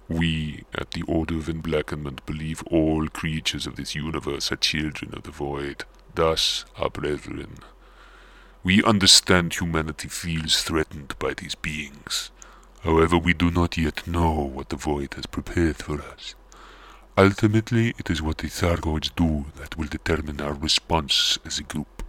We, 0.09 0.65
at 0.75 0.93
the 0.93 1.03
Order 1.03 1.37
of 1.37 1.49
Enblackenment 1.49 2.25
believe 2.25 2.63
all 2.71 3.09
creatures 3.09 3.67
of 3.67 3.77
this 3.77 3.95
universe 3.95 4.51
are 4.51 4.57
children 4.57 5.13
of 5.15 5.25
the 5.25 5.31
void, 5.31 5.85
thus 6.15 6.65
our 6.77 6.91
brethren. 6.91 7.59
We 8.63 8.83
understand 8.83 9.55
humanity 9.55 10.09
feels 10.09 10.63
threatened 10.63 11.19
by 11.19 11.35
these 11.35 11.55
beings. 11.55 12.31
However, 12.83 13.19
we 13.19 13.33
do 13.35 13.51
not 13.51 13.77
yet 13.77 14.07
know 14.07 14.33
what 14.33 14.69
the 14.69 14.77
void 14.77 15.15
has 15.15 15.27
prepared 15.27 15.77
for 15.77 16.01
us. 16.01 16.35
Ultimately, 17.17 17.95
it 17.99 18.09
is 18.09 18.23
what 18.23 18.39
the 18.39 18.49
Thargoids 18.49 19.11
do 19.15 19.47
that 19.57 19.77
will 19.77 19.89
determine 19.89 20.41
our 20.41 20.55
response 20.55 21.39
as 21.45 21.59
a 21.59 21.63
group. 21.63 22.03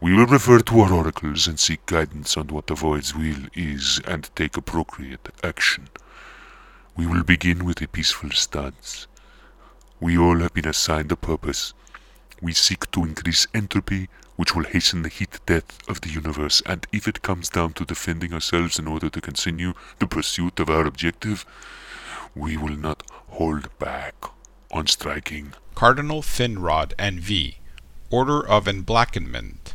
We 0.00 0.14
will 0.14 0.26
refer 0.26 0.60
to 0.60 0.80
our 0.80 0.92
oracles 0.92 1.46
and 1.46 1.58
seek 1.58 1.84
guidance 1.86 2.36
on 2.36 2.48
what 2.48 2.66
the 2.66 2.74
void's 2.74 3.14
will 3.14 3.46
is 3.54 4.00
and 4.06 4.30
take 4.34 4.56
appropriate 4.56 5.28
action. 5.42 5.88
We 6.96 7.06
will 7.06 7.24
begin 7.24 7.64
with 7.64 7.80
a 7.82 7.88
peaceful 7.88 8.30
stance. 8.30 9.06
We 10.00 10.16
all 10.18 10.38
have 10.40 10.54
been 10.54 10.68
assigned 10.68 11.12
a 11.12 11.16
purpose. 11.16 11.74
We 12.46 12.52
seek 12.52 12.88
to 12.92 13.02
increase 13.02 13.48
entropy, 13.52 14.08
which 14.36 14.54
will 14.54 14.62
hasten 14.62 15.02
the 15.02 15.08
heat 15.08 15.40
death 15.46 15.80
of 15.88 16.02
the 16.02 16.10
universe, 16.10 16.62
and 16.64 16.86
if 16.92 17.08
it 17.08 17.20
comes 17.20 17.48
down 17.48 17.72
to 17.72 17.84
defending 17.84 18.32
ourselves 18.32 18.78
in 18.78 18.86
order 18.86 19.10
to 19.10 19.20
continue 19.20 19.74
the 19.98 20.06
pursuit 20.06 20.60
of 20.60 20.70
our 20.70 20.86
objective, 20.86 21.44
we 22.36 22.56
will 22.56 22.76
not 22.76 23.02
hold 23.30 23.76
back 23.80 24.14
on 24.70 24.86
striking. 24.86 25.54
Cardinal 25.74 26.22
Finrod 26.22 26.92
and 26.96 27.18
V, 27.18 27.58
Order 28.10 28.46
of 28.46 28.66
Emblackenment. 28.66 29.74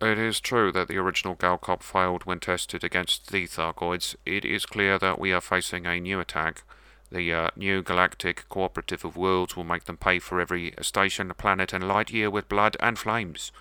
It 0.00 0.18
is 0.18 0.40
true 0.40 0.72
that 0.72 0.88
the 0.88 0.98
original 0.98 1.36
Galcop 1.36 1.84
failed 1.84 2.24
when 2.24 2.40
tested 2.40 2.82
against 2.82 3.30
the 3.30 3.46
Thargoids. 3.46 4.16
It 4.26 4.44
is 4.44 4.66
clear 4.66 4.98
that 4.98 5.20
we 5.20 5.32
are 5.32 5.40
facing 5.40 5.86
a 5.86 6.00
new 6.00 6.18
attack. 6.18 6.64
The 7.10 7.32
uh, 7.32 7.50
new 7.56 7.82
galactic 7.82 8.48
cooperative 8.48 9.04
of 9.04 9.16
worlds 9.16 9.56
will 9.56 9.64
make 9.64 9.84
them 9.84 9.96
pay 9.96 10.18
for 10.18 10.40
every 10.40 10.74
station, 10.80 11.32
planet, 11.38 11.72
and 11.72 11.86
light 11.86 12.10
year 12.10 12.30
with 12.30 12.48
blood 12.48 12.76
and 12.80 12.98
flames. 12.98 13.52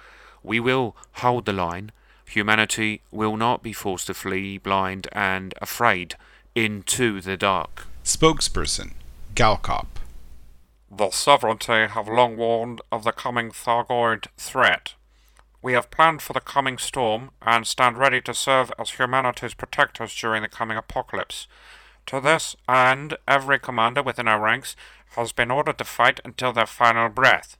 We 0.41 0.59
will 0.59 0.95
hold 1.13 1.45
the 1.45 1.53
line. 1.53 1.91
Humanity 2.27 3.01
will 3.11 3.37
not 3.37 3.61
be 3.61 3.73
forced 3.73 4.07
to 4.07 4.13
flee, 4.13 4.57
blind 4.57 5.07
and 5.11 5.53
afraid, 5.61 6.15
into 6.55 7.21
the 7.21 7.37
dark. 7.37 7.85
Spokesperson, 8.03 8.93
Galcop. 9.35 9.87
The 10.89 11.11
Sovereignty 11.11 11.87
have 11.87 12.07
long 12.07 12.37
warned 12.37 12.81
of 12.91 13.03
the 13.03 13.11
coming 13.11 13.51
Thargoid 13.51 14.27
threat. 14.37 14.93
We 15.61 15.73
have 15.73 15.91
planned 15.91 16.21
for 16.21 16.33
the 16.33 16.39
coming 16.39 16.77
storm 16.77 17.31
and 17.41 17.65
stand 17.67 17.97
ready 17.97 18.21
to 18.21 18.33
serve 18.33 18.71
as 18.79 18.91
humanity's 18.91 19.55
protectors 19.55 20.15
during 20.15 20.41
the 20.41 20.47
coming 20.47 20.77
apocalypse. 20.77 21.47
To 22.07 22.21
this 22.21 22.55
end, 22.69 23.17
every 23.27 23.59
commander 23.59 24.03
within 24.03 24.27
our 24.27 24.39
ranks 24.39 24.75
has 25.15 25.31
been 25.31 25.51
ordered 25.51 25.77
to 25.79 25.83
fight 25.85 26.19
until 26.23 26.53
their 26.53 26.65
final 26.65 27.09
breath. 27.09 27.57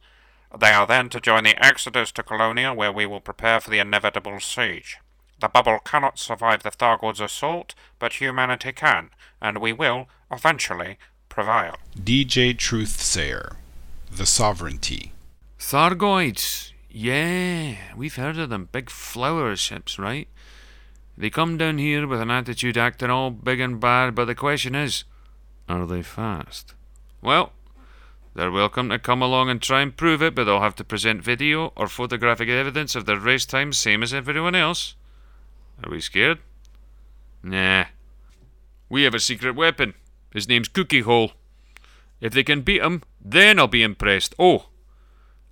They 0.58 0.72
are 0.72 0.86
then 0.86 1.10
to 1.10 1.20
join 1.20 1.44
the 1.44 1.64
exodus 1.64 2.12
to 2.14 2.24
Colonia, 2.24 2.74
where 2.74 2.92
we 2.92 3.06
will 3.06 3.20
prepare 3.20 3.60
for 3.60 3.70
the 3.70 3.80
inevitable 3.80 4.40
siege. 4.40 4.98
The 5.40 5.50
bubble 5.50 5.80
cannot 5.80 6.20
survive 6.20 6.64
the 6.64 6.72
Thargoids' 6.72 7.20
assault, 7.20 7.76
but 8.00 8.14
humanity 8.14 8.72
can, 8.72 9.10
and 9.42 9.58
we 9.58 9.74
will, 9.74 10.08
eventually, 10.32 10.98
prevail. 11.28 11.76
DJ 12.00 12.56
Truthsayer, 12.56 13.56
The 14.10 14.26
Sovereignty. 14.26 15.12
Thargoids. 15.60 16.72
Yeah, 16.90 17.76
we've 17.98 18.16
heard 18.16 18.38
of 18.38 18.50
them. 18.50 18.70
Big 18.72 18.90
flower 18.90 19.56
ships, 19.58 20.00
right? 20.00 20.30
They 21.18 21.30
come 21.30 21.58
down 21.58 21.78
here 21.78 22.06
with 22.08 22.20
an 22.20 22.32
attitude 22.32 22.78
acting 22.78 23.10
all 23.10 23.32
big 23.32 23.60
and 23.60 23.80
bad, 23.80 24.16
but 24.16 24.26
the 24.26 24.36
question 24.36 24.76
is, 24.76 25.06
are 25.70 25.86
they 25.86 26.04
fast? 26.04 26.74
Well, 27.22 27.54
they're 28.36 28.52
welcome 28.52 28.90
to 28.90 29.00
come 29.00 29.22
along 29.22 29.50
and 29.50 29.62
try 29.62 29.82
and 29.82 29.96
prove 29.96 30.22
it, 30.22 30.36
but 30.36 30.44
they'll 30.44 30.60
have 30.60 30.76
to 30.76 30.84
present 30.84 31.24
video 31.24 31.72
or 31.78 31.88
photographic 31.88 32.50
evidence 32.50 32.96
of 32.96 33.06
their 33.06 33.20
race 33.20 33.46
time, 33.46 33.72
same 33.72 34.04
as 34.04 34.14
everyone 34.14 34.56
else. 34.56 34.96
Are 35.84 35.90
we 35.90 36.02
scared? 36.02 36.40
Nah. 37.42 37.86
We 38.90 39.04
have 39.04 39.14
a 39.14 39.20
secret 39.20 39.56
weapon. 39.56 39.94
His 40.34 40.50
name's 40.50 40.68
Cookie 40.68 41.02
Hole. 41.02 41.32
If 42.20 42.34
they 42.34 42.44
can 42.44 42.62
beat 42.62 42.82
him, 42.82 43.04
then 43.24 43.58
I'll 43.58 43.68
be 43.68 43.84
impressed. 43.84 44.36
Oh, 44.38 44.68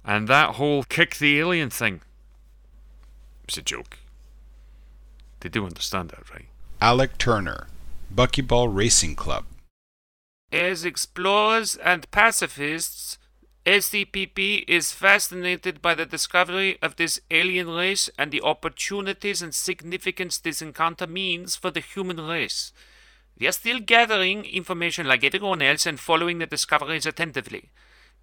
and 0.04 0.28
that 0.28 0.56
whole 0.56 0.84
kick 0.84 1.16
the 1.16 1.40
alien 1.40 1.70
thing. 1.70 2.02
It's 3.46 3.58
a 3.58 3.62
joke. 3.62 4.00
They 5.44 5.50
do 5.50 5.66
understand 5.66 6.12
that, 6.12 6.32
right? 6.32 6.46
Alec 6.80 7.18
Turner, 7.18 7.68
Buckyball 8.14 8.74
Racing 8.74 9.18
Club. 9.18 9.44
As 10.54 10.86
explorers 10.86 11.76
and 11.76 12.10
pacifists, 12.12 13.18
SCPP 13.66 14.64
is 14.70 14.94
fascinated 14.94 15.82
by 15.82 15.96
the 15.96 16.06
discovery 16.06 16.78
of 16.82 16.96
this 16.96 17.20
alien 17.30 17.70
race 17.70 18.10
and 18.18 18.32
the 18.32 18.42
opportunities 18.42 19.42
and 19.42 19.54
significance 19.54 20.38
this 20.38 20.62
encounter 20.62 21.08
means 21.08 21.58
for 21.58 21.72
the 21.72 21.82
human 21.82 22.22
race. 22.22 22.72
We 23.38 23.46
are 23.48 23.52
still 23.52 23.80
gathering 23.80 24.46
information 24.46 25.08
like 25.08 25.26
everyone 25.26 25.62
else 25.62 25.86
and 25.86 26.00
following 26.00 26.40
the 26.40 26.46
discoveries 26.46 27.06
attentively. 27.06 27.72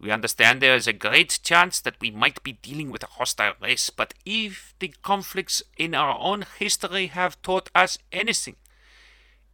We 0.00 0.10
understand 0.10 0.62
there 0.62 0.74
is 0.74 0.86
a 0.86 0.94
great 0.94 1.40
chance 1.42 1.78
that 1.80 2.00
we 2.00 2.10
might 2.10 2.42
be 2.42 2.52
dealing 2.52 2.90
with 2.90 3.02
a 3.02 3.18
hostile 3.18 3.52
race, 3.60 3.90
but 3.90 4.14
if 4.24 4.74
the 4.78 4.94
conflicts 5.02 5.62
in 5.76 5.94
our 5.94 6.18
own 6.18 6.46
history 6.58 7.08
have 7.08 7.40
taught 7.42 7.68
us 7.74 7.98
anything, 8.10 8.56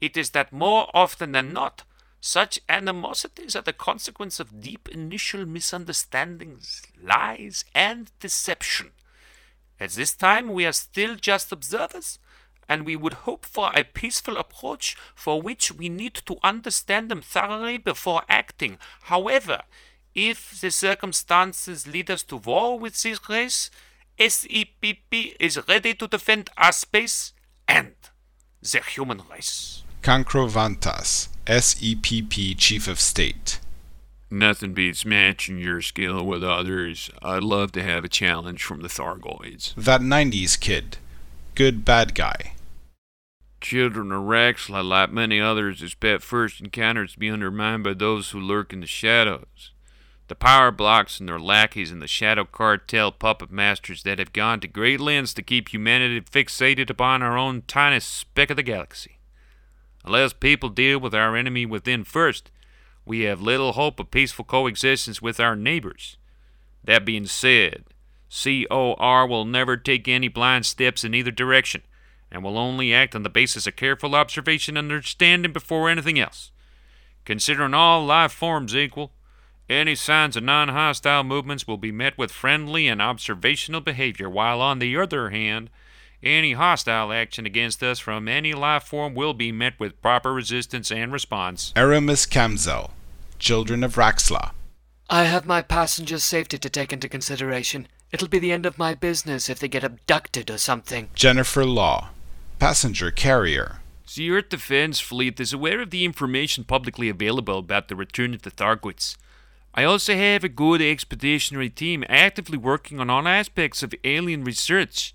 it 0.00 0.16
is 0.16 0.30
that 0.30 0.52
more 0.52 0.88
often 0.94 1.32
than 1.32 1.52
not, 1.52 1.82
such 2.20 2.60
animosities 2.68 3.56
are 3.56 3.62
the 3.62 3.72
consequence 3.72 4.38
of 4.38 4.60
deep 4.60 4.88
initial 4.88 5.46
misunderstandings, 5.46 6.82
lies, 7.02 7.64
and 7.74 8.12
deception. 8.20 8.92
At 9.80 9.90
this 9.90 10.14
time, 10.14 10.52
we 10.52 10.64
are 10.64 10.72
still 10.72 11.16
just 11.16 11.50
observers, 11.50 12.20
and 12.68 12.86
we 12.86 12.94
would 12.94 13.14
hope 13.14 13.44
for 13.44 13.72
a 13.74 13.82
peaceful 13.82 14.36
approach 14.36 14.96
for 15.14 15.42
which 15.42 15.72
we 15.72 15.88
need 15.88 16.14
to 16.26 16.36
understand 16.44 17.10
them 17.10 17.20
thoroughly 17.20 17.78
before 17.78 18.22
acting. 18.28 18.78
However, 19.02 19.62
if 20.16 20.58
the 20.62 20.70
circumstances 20.70 21.86
lead 21.86 22.10
us 22.10 22.22
to 22.22 22.38
war 22.38 22.78
with 22.78 23.00
this 23.02 23.20
race, 23.28 23.70
SEPP 24.18 25.36
is 25.38 25.60
ready 25.68 25.92
to 25.92 26.08
defend 26.08 26.48
our 26.56 26.72
space 26.72 27.34
and 27.68 27.94
the 28.62 28.80
human 28.80 29.20
race. 29.30 29.84
Cancrovantas, 30.02 31.28
SEPP 31.46 32.56
Chief 32.56 32.88
of 32.88 32.98
State. 32.98 33.60
Nothing 34.30 34.72
beats 34.72 35.04
matching 35.04 35.58
your 35.58 35.82
skill 35.82 36.24
with 36.24 36.42
others. 36.42 37.10
I'd 37.22 37.44
love 37.44 37.72
to 37.72 37.82
have 37.82 38.02
a 38.04 38.08
challenge 38.08 38.64
from 38.64 38.80
the 38.80 38.88
Thargoids. 38.88 39.74
That 39.74 40.00
90s 40.00 40.58
kid. 40.58 40.96
Good 41.54 41.84
bad 41.84 42.14
guy. 42.14 42.54
Children 43.60 44.12
of 44.12 44.22
Raxxla, 44.22 44.82
like 44.82 45.12
many 45.12 45.40
others, 45.40 45.82
expect 45.82 46.22
first 46.22 46.60
encounters 46.60 47.12
to 47.12 47.18
be 47.18 47.30
undermined 47.30 47.84
by 47.84 47.94
those 47.94 48.30
who 48.30 48.40
lurk 48.40 48.72
in 48.72 48.80
the 48.80 48.86
shadows. 48.86 49.72
The 50.28 50.34
power 50.34 50.72
blocks 50.72 51.20
and 51.20 51.28
their 51.28 51.38
lackeys 51.38 51.92
and 51.92 52.02
the 52.02 52.08
shadow 52.08 52.44
cartel 52.44 53.12
puppet 53.12 53.50
masters 53.50 54.02
that 54.02 54.18
have 54.18 54.32
gone 54.32 54.58
to 54.60 54.68
great 54.68 54.98
lengths 54.98 55.32
to 55.34 55.42
keep 55.42 55.68
humanity 55.68 56.20
fixated 56.20 56.90
upon 56.90 57.22
our 57.22 57.38
own 57.38 57.62
tiny 57.68 58.00
speck 58.00 58.50
of 58.50 58.56
the 58.56 58.64
galaxy. 58.64 59.18
Unless 60.04 60.34
people 60.34 60.68
deal 60.68 60.98
with 60.98 61.14
our 61.14 61.36
enemy 61.36 61.64
within 61.64 62.02
first, 62.02 62.50
we 63.04 63.20
have 63.20 63.40
little 63.40 63.72
hope 63.72 64.00
of 64.00 64.10
peaceful 64.10 64.44
coexistence 64.44 65.22
with 65.22 65.38
our 65.38 65.54
neighbors. 65.54 66.16
That 66.82 67.04
being 67.04 67.26
said, 67.26 67.84
COR 68.28 69.26
will 69.28 69.44
never 69.44 69.76
take 69.76 70.08
any 70.08 70.28
blind 70.28 70.66
steps 70.66 71.04
in 71.04 71.14
either 71.14 71.30
direction, 71.30 71.82
and 72.32 72.42
will 72.42 72.58
only 72.58 72.92
act 72.92 73.14
on 73.14 73.22
the 73.22 73.28
basis 73.28 73.68
of 73.68 73.76
careful 73.76 74.16
observation 74.16 74.76
and 74.76 74.90
understanding 74.90 75.52
before 75.52 75.88
anything 75.88 76.18
else. 76.18 76.50
Considering 77.24 77.74
all 77.74 78.04
life 78.04 78.32
forms 78.32 78.74
equal, 78.74 79.12
any 79.68 79.94
signs 79.94 80.36
of 80.36 80.44
non 80.44 80.68
hostile 80.68 81.24
movements 81.24 81.66
will 81.66 81.76
be 81.76 81.92
met 81.92 82.16
with 82.16 82.30
friendly 82.30 82.86
and 82.86 83.02
observational 83.02 83.80
behavior, 83.80 84.30
while 84.30 84.60
on 84.60 84.78
the 84.78 84.96
other 84.96 85.30
hand, 85.30 85.70
any 86.22 86.52
hostile 86.52 87.12
action 87.12 87.46
against 87.46 87.82
us 87.82 87.98
from 87.98 88.28
any 88.28 88.54
life 88.54 88.84
form 88.84 89.14
will 89.14 89.34
be 89.34 89.52
met 89.52 89.78
with 89.78 90.00
proper 90.00 90.32
resistance 90.32 90.90
and 90.90 91.12
response. 91.12 91.72
Aramis 91.76 92.26
Kamzel, 92.26 92.90
Children 93.38 93.84
of 93.84 93.96
Raxxla. 93.96 94.52
I 95.08 95.24
have 95.24 95.46
my 95.46 95.62
passengers' 95.62 96.24
safety 96.24 96.58
to 96.58 96.70
take 96.70 96.92
into 96.92 97.08
consideration. 97.08 97.86
It'll 98.12 98.28
be 98.28 98.38
the 98.38 98.52
end 98.52 98.66
of 98.66 98.78
my 98.78 98.94
business 98.94 99.48
if 99.48 99.58
they 99.58 99.68
get 99.68 99.84
abducted 99.84 100.50
or 100.50 100.58
something. 100.58 101.10
Jennifer 101.14 101.64
Law, 101.64 102.10
Passenger 102.58 103.10
Carrier. 103.10 103.80
The 104.14 104.30
Earth 104.30 104.48
Defense 104.48 105.00
Fleet 105.00 105.38
is 105.38 105.52
aware 105.52 105.80
of 105.80 105.90
the 105.90 106.04
information 106.04 106.64
publicly 106.64 107.08
available 107.08 107.58
about 107.58 107.88
the 107.88 107.96
return 107.96 108.32
of 108.32 108.42
the 108.42 108.50
Thargoids. 108.50 109.16
I 109.78 109.84
also 109.84 110.14
have 110.16 110.42
a 110.42 110.48
good 110.48 110.80
expeditionary 110.80 111.68
team 111.68 112.02
actively 112.08 112.56
working 112.56 112.98
on 112.98 113.10
all 113.10 113.28
aspects 113.28 113.82
of 113.82 113.94
alien 114.04 114.42
research. 114.42 115.12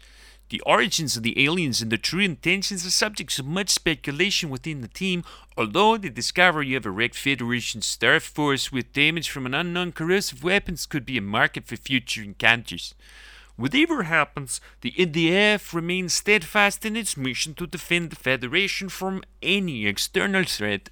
The 0.49 0.61
origins 0.67 1.17
of 1.17 1.23
the 1.23 1.43
aliens 1.43 1.81
and 1.81 1.91
the 1.91 1.97
true 1.97 2.19
intentions 2.19 2.85
are 2.85 2.91
subjects 2.91 3.39
of 3.39 3.47
much 3.47 3.71
speculation 3.71 4.51
within 4.51 4.81
the 4.81 4.87
team, 4.87 5.23
although 5.57 5.97
the 5.97 6.11
discovery 6.11 6.75
of 6.75 6.85
a 6.85 6.91
wrecked 6.91 7.15
Federation 7.15 7.81
star 7.81 8.19
force 8.19 8.71
with 8.71 8.93
damage 8.93 9.31
from 9.31 9.47
an 9.47 9.55
unknown 9.55 9.93
corrosive 9.93 10.43
weapons 10.43 10.85
could 10.85 11.07
be 11.07 11.17
a 11.17 11.21
market 11.21 11.65
for 11.65 11.75
future 11.75 12.21
encounters. 12.21 12.93
Whatever 13.55 14.03
happens, 14.03 14.61
the 14.81 14.91
NDF 14.91 15.73
remains 15.73 16.13
steadfast 16.13 16.85
in 16.85 16.95
its 16.95 17.17
mission 17.17 17.55
to 17.55 17.65
defend 17.65 18.11
the 18.11 18.15
Federation 18.15 18.89
from 18.89 19.23
any 19.41 19.87
external 19.87 20.43
threat. 20.43 20.89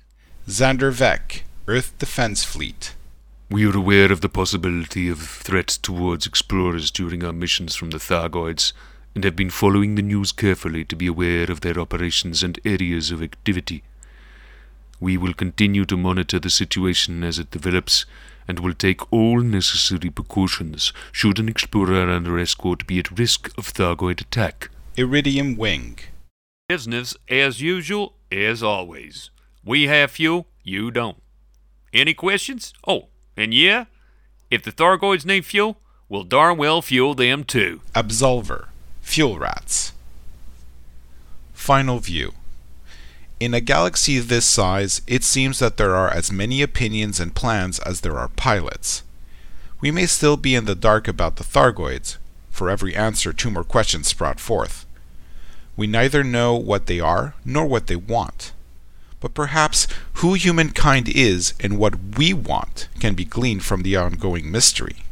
Xander 0.47 0.91
Vec, 0.91 1.43
Earth 1.67 1.95
Defense 1.99 2.43
Fleet. 2.43 2.95
We 3.51 3.65
are 3.65 3.75
aware 3.75 4.11
of 4.11 4.21
the 4.21 4.29
possibility 4.29 5.09
of 5.09 5.21
threats 5.21 5.75
towards 5.75 6.27
explorers 6.27 6.91
during 6.91 7.23
our 7.23 7.33
missions 7.33 7.75
from 7.75 7.89
the 7.89 7.97
Thargoids, 7.97 8.73
and 9.15 9.23
have 9.23 9.35
been 9.35 9.49
following 9.49 9.95
the 9.95 10.03
news 10.03 10.31
carefully 10.31 10.85
to 10.85 10.95
be 10.95 11.07
aware 11.07 11.49
of 11.49 11.61
their 11.61 11.79
operations 11.79 12.43
and 12.43 12.59
areas 12.63 13.09
of 13.09 13.23
activity. 13.23 13.81
We 14.99 15.17
will 15.17 15.33
continue 15.33 15.85
to 15.85 15.97
monitor 15.97 16.37
the 16.37 16.51
situation 16.51 17.23
as 17.23 17.39
it 17.39 17.49
develops, 17.49 18.05
and 18.47 18.59
will 18.59 18.75
take 18.75 19.11
all 19.11 19.39
necessary 19.41 20.11
precautions 20.11 20.93
should 21.11 21.39
an 21.39 21.49
explorer 21.49 22.07
under 22.07 22.37
escort 22.37 22.85
be 22.85 22.99
at 22.99 23.17
risk 23.17 23.51
of 23.57 23.73
Thargoid 23.73 24.21
attack. 24.21 24.69
Iridium 24.95 25.57
Wing. 25.57 25.97
Business 26.67 27.17
as 27.27 27.61
usual, 27.61 28.13
as 28.31 28.61
always. 28.61 29.31
We 29.65 29.87
have 29.87 30.11
fuel, 30.11 30.45
you 30.63 30.91
don't. 30.91 31.17
Any 31.91 32.13
questions? 32.13 32.73
Oh, 32.87 33.07
and 33.39 33.53
yeah, 33.53 33.85
if 34.51 34.63
the 34.63 34.71
Thargoids 34.71 35.25
need 35.25 35.45
fuel, 35.45 35.77
we'll 36.09 36.23
darn 36.23 36.57
well 36.57 36.81
fuel 36.81 37.15
them 37.15 37.43
too. 37.43 37.81
Absolver, 37.95 38.67
Fuel 39.01 39.39
Rats. 39.39 39.93
Final 41.53 41.99
View. 41.99 42.33
In 43.39 43.53
a 43.53 43.61
galaxy 43.61 44.19
this 44.19 44.45
size, 44.45 45.01
it 45.07 45.23
seems 45.23 45.59
that 45.59 45.77
there 45.77 45.95
are 45.95 46.09
as 46.09 46.31
many 46.31 46.61
opinions 46.61 47.21
and 47.21 47.33
plans 47.33 47.79
as 47.79 48.01
there 48.01 48.19
are 48.19 48.27
pilots. 48.27 49.03
We 49.79 49.91
may 49.91 50.07
still 50.07 50.35
be 50.35 50.55
in 50.55 50.65
the 50.65 50.75
dark 50.75 51.07
about 51.07 51.37
the 51.37 51.45
Thargoids. 51.45 52.17
For 52.51 52.69
every 52.69 52.93
answer, 52.93 53.31
two 53.31 53.49
more 53.49 53.63
questions 53.63 54.09
sprout 54.09 54.41
forth. 54.41 54.85
We 55.77 55.87
neither 55.87 56.25
know 56.25 56.55
what 56.55 56.87
they 56.87 56.99
are 56.99 57.35
nor 57.45 57.65
what 57.65 57.87
they 57.87 57.95
want. 57.95 58.51
But 59.19 59.33
perhaps 59.33 59.87
who 60.13 60.33
humankind 60.33 61.09
is 61.09 61.53
and 61.59 61.77
what 61.77 62.17
we 62.17 62.33
want 62.33 62.87
can 62.99 63.15
be 63.15 63.25
gleaned 63.25 63.65
from 63.65 63.81
the 63.81 63.95
ongoing 63.95 64.49
mystery. 64.51 65.03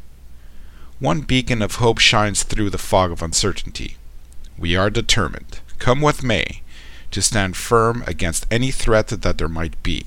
One 0.99 1.21
beacon 1.21 1.61
of 1.61 1.75
hope 1.75 1.99
shines 1.99 2.43
through 2.43 2.69
the 2.69 2.77
fog 2.77 3.11
of 3.11 3.21
uncertainty. 3.21 3.97
We 4.57 4.75
are 4.75 4.89
determined, 4.89 5.59
come 5.77 6.01
what 6.01 6.23
may, 6.23 6.61
to 7.11 7.21
stand 7.21 7.55
firm 7.55 8.03
against 8.07 8.47
any 8.49 8.71
threat 8.71 9.09
that 9.09 9.37
there 9.37 9.47
might 9.47 9.81
be. 9.83 10.05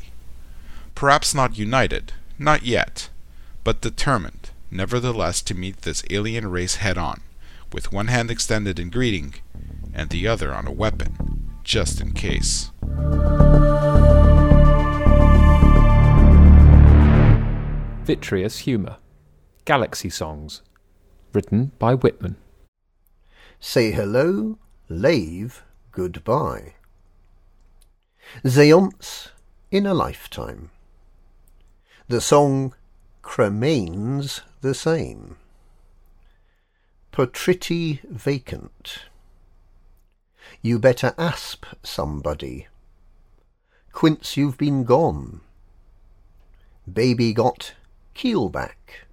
Perhaps 0.94 1.34
not 1.34 1.58
united, 1.58 2.12
not 2.38 2.64
yet, 2.64 3.08
but 3.64 3.80
determined, 3.80 4.50
nevertheless, 4.70 5.40
to 5.42 5.54
meet 5.54 5.82
this 5.82 6.02
alien 6.10 6.50
race 6.50 6.76
head 6.76 6.98
on, 6.98 7.20
with 7.72 7.92
one 7.92 8.08
hand 8.08 8.30
extended 8.30 8.78
in 8.78 8.90
greeting, 8.90 9.34
and 9.94 10.10
the 10.10 10.26
other 10.26 10.52
on 10.52 10.66
a 10.66 10.72
weapon, 10.72 11.50
just 11.62 12.00
in 12.00 12.12
case. 12.12 12.70
Vitreous 18.10 18.58
Humour. 18.66 18.96
Galaxy 19.64 20.10
Songs. 20.10 20.62
Written 21.32 21.70
by 21.78 21.94
Whitman. 21.94 22.34
Say 23.60 23.92
hello, 23.92 24.58
lave 24.88 25.62
goodbye. 25.92 26.74
Seance 28.44 29.28
in 29.70 29.86
a 29.86 29.94
lifetime. 29.94 30.72
The 32.08 32.20
song 32.20 32.74
remains 33.38 34.40
the 34.60 34.74
same. 34.74 35.36
Portriti 37.12 38.00
vacant. 38.10 39.04
You 40.62 40.80
better 40.80 41.14
asp 41.16 41.64
somebody. 41.84 42.66
Quince 43.92 44.36
you've 44.36 44.58
been 44.58 44.82
gone. 44.82 45.42
Baby 46.92 47.32
got 47.32 47.74
keelback. 48.14 49.06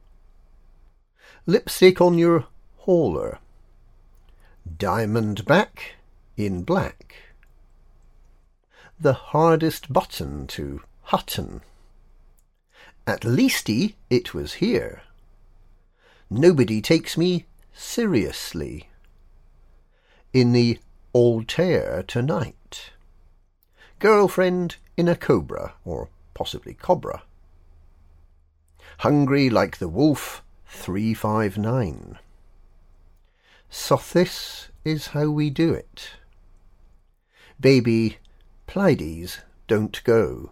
Lipstick 1.46 2.02
on 2.02 2.18
your 2.18 2.46
hauler. 2.80 3.40
Diamond 4.78 5.46
back 5.46 5.96
in 6.36 6.64
black. 6.64 7.16
The 9.00 9.14
hardest 9.14 9.94
button 9.94 10.48
to 10.48 10.82
Hutton. 11.04 11.62
At 13.06 13.22
Leesti 13.22 13.96
it 14.10 14.34
was 14.34 14.56
here. 14.56 15.04
Nobody 16.30 16.82
takes 16.82 17.18
me 17.18 17.46
seriously. 17.74 18.90
In 20.34 20.52
the 20.52 20.80
Altair 21.16 22.04
tonight. 22.06 22.92
Girlfriend 24.00 24.76
in 24.98 25.08
a 25.08 25.16
cobra, 25.16 25.76
or 25.86 26.10
possibly 26.34 26.74
cobra. 26.74 27.24
Hungry 29.02 29.48
like 29.52 29.78
the 29.78 29.88
wolf, 29.88 30.44
359. 30.66 32.18
Sothis 33.70 34.70
is 34.84 35.08
how 35.08 35.30
we 35.30 35.52
do 35.52 35.72
it. 35.72 36.14
Baby, 37.60 38.18
Pleiades 38.66 39.42
don't 39.68 40.04
go. 40.04 40.50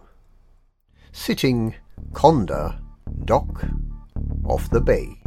Sitting 1.10 1.74
Conda, 2.12 2.78
dock, 3.24 3.64
off 4.44 4.70
the 4.70 4.80
bay. 4.80 5.18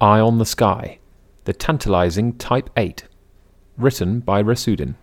Eye 0.00 0.20
on 0.20 0.38
the 0.38 0.44
Sky. 0.44 0.98
The 1.44 1.52
Tantalizing 1.52 2.36
Type 2.36 2.68
8. 2.76 3.04
Written 3.76 4.20
by 4.20 4.42
Rasudin. 4.42 4.96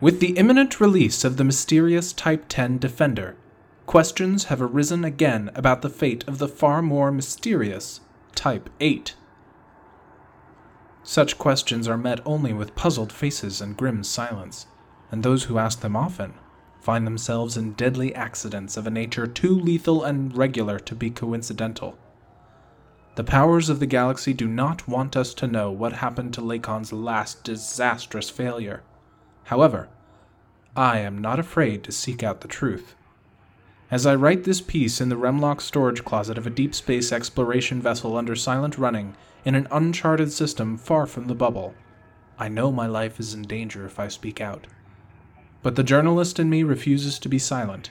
With 0.00 0.18
the 0.18 0.36
imminent 0.36 0.80
release 0.80 1.22
of 1.22 1.36
the 1.36 1.44
mysterious 1.44 2.12
Type 2.12 2.46
10 2.48 2.78
Defender, 2.78 3.36
questions 3.86 4.44
have 4.44 4.60
arisen 4.60 5.04
again 5.04 5.50
about 5.54 5.82
the 5.82 5.88
fate 5.88 6.24
of 6.26 6.38
the 6.38 6.48
far 6.48 6.82
more 6.82 7.12
mysterious 7.12 8.00
Type 8.34 8.68
8. 8.80 9.14
Such 11.04 11.38
questions 11.38 11.86
are 11.86 11.96
met 11.96 12.20
only 12.26 12.52
with 12.52 12.74
puzzled 12.74 13.12
faces 13.12 13.60
and 13.60 13.76
grim 13.76 14.02
silence, 14.02 14.66
and 15.12 15.22
those 15.22 15.44
who 15.44 15.58
ask 15.58 15.80
them 15.80 15.94
often 15.94 16.34
find 16.80 17.06
themselves 17.06 17.56
in 17.56 17.72
deadly 17.72 18.14
accidents 18.14 18.76
of 18.76 18.86
a 18.86 18.90
nature 18.90 19.28
too 19.28 19.58
lethal 19.58 20.02
and 20.02 20.36
regular 20.36 20.78
to 20.80 20.94
be 20.94 21.08
coincidental. 21.08 21.96
The 23.14 23.24
powers 23.24 23.68
of 23.68 23.78
the 23.78 23.86
galaxy 23.86 24.34
do 24.34 24.48
not 24.48 24.88
want 24.88 25.16
us 25.16 25.34
to 25.34 25.46
know 25.46 25.70
what 25.70 25.94
happened 25.94 26.34
to 26.34 26.40
Lakon's 26.40 26.92
last 26.92 27.44
disastrous 27.44 28.28
failure. 28.28 28.82
However, 29.44 29.88
I 30.76 30.98
am 30.98 31.18
not 31.18 31.38
afraid 31.38 31.84
to 31.84 31.92
seek 31.92 32.22
out 32.22 32.40
the 32.40 32.48
truth. 32.48 32.94
As 33.90 34.06
I 34.06 34.14
write 34.14 34.44
this 34.44 34.60
piece 34.60 35.00
in 35.00 35.08
the 35.08 35.16
Remlok 35.16 35.60
storage 35.60 36.04
closet 36.04 36.38
of 36.38 36.46
a 36.46 36.50
deep 36.50 36.74
space 36.74 37.12
exploration 37.12 37.80
vessel 37.80 38.16
under 38.16 38.34
silent 38.34 38.78
running 38.78 39.14
in 39.44 39.54
an 39.54 39.68
uncharted 39.70 40.32
system 40.32 40.76
far 40.76 41.06
from 41.06 41.26
the 41.26 41.34
bubble, 41.34 41.74
I 42.38 42.48
know 42.48 42.72
my 42.72 42.86
life 42.86 43.20
is 43.20 43.34
in 43.34 43.42
danger 43.42 43.84
if 43.86 44.00
I 44.00 44.08
speak 44.08 44.40
out. 44.40 44.66
But 45.62 45.76
the 45.76 45.84
journalist 45.84 46.40
in 46.40 46.50
me 46.50 46.62
refuses 46.62 47.18
to 47.20 47.28
be 47.28 47.38
silent. 47.38 47.90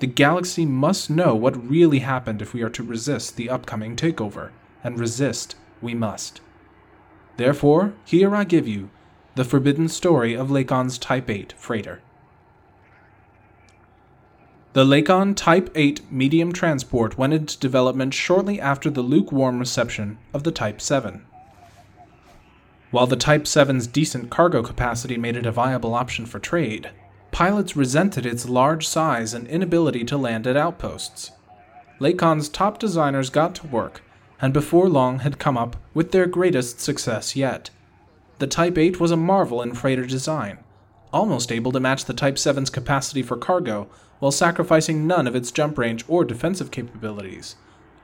The 0.00 0.06
galaxy 0.06 0.66
must 0.66 1.08
know 1.08 1.34
what 1.34 1.68
really 1.68 2.00
happened 2.00 2.42
if 2.42 2.52
we 2.52 2.62
are 2.62 2.70
to 2.70 2.82
resist 2.82 3.36
the 3.36 3.48
upcoming 3.48 3.96
takeover, 3.96 4.50
and 4.82 4.98
resist 4.98 5.54
we 5.80 5.94
must. 5.94 6.40
Therefore, 7.36 7.94
here 8.04 8.34
I 8.34 8.44
give 8.44 8.66
you 8.68 8.90
the 9.34 9.44
forbidden 9.44 9.88
story 9.88 10.34
of 10.34 10.50
Lakon's 10.50 10.98
Type 10.98 11.30
8 11.30 11.54
freighter. 11.56 12.02
The 14.74 14.84
Lakon 14.84 15.34
Type 15.34 15.70
8 15.74 16.10
medium 16.10 16.52
transport 16.52 17.18
went 17.18 17.32
into 17.32 17.58
development 17.58 18.14
shortly 18.14 18.60
after 18.60 18.90
the 18.90 19.02
lukewarm 19.02 19.58
reception 19.58 20.18
of 20.32 20.44
the 20.44 20.52
Type 20.52 20.80
7. 20.80 21.24
While 22.90 23.06
the 23.06 23.16
Type 23.16 23.44
7's 23.44 23.86
decent 23.86 24.30
cargo 24.30 24.62
capacity 24.62 25.16
made 25.16 25.36
it 25.36 25.46
a 25.46 25.52
viable 25.52 25.94
option 25.94 26.26
for 26.26 26.38
trade, 26.38 26.90
pilots 27.30 27.74
resented 27.74 28.26
its 28.26 28.48
large 28.48 28.86
size 28.86 29.32
and 29.32 29.46
inability 29.46 30.04
to 30.04 30.18
land 30.18 30.46
at 30.46 30.56
outposts. 30.58 31.32
Lakon's 32.00 32.50
top 32.50 32.78
designers 32.78 33.30
got 33.30 33.54
to 33.54 33.66
work, 33.66 34.02
and 34.40 34.52
before 34.52 34.88
long 34.88 35.20
had 35.20 35.38
come 35.38 35.56
up 35.56 35.76
with 35.94 36.12
their 36.12 36.26
greatest 36.26 36.80
success 36.80 37.34
yet. 37.34 37.70
The 38.42 38.48
Type 38.48 38.76
8 38.76 38.98
was 38.98 39.12
a 39.12 39.16
marvel 39.16 39.62
in 39.62 39.72
freighter 39.72 40.04
design, 40.04 40.58
almost 41.12 41.52
able 41.52 41.70
to 41.70 41.78
match 41.78 42.06
the 42.06 42.12
Type 42.12 42.34
7's 42.34 42.70
capacity 42.70 43.22
for 43.22 43.36
cargo 43.36 43.88
while 44.18 44.32
sacrificing 44.32 45.06
none 45.06 45.28
of 45.28 45.36
its 45.36 45.52
jump 45.52 45.78
range 45.78 46.04
or 46.08 46.24
defensive 46.24 46.72
capabilities, 46.72 47.54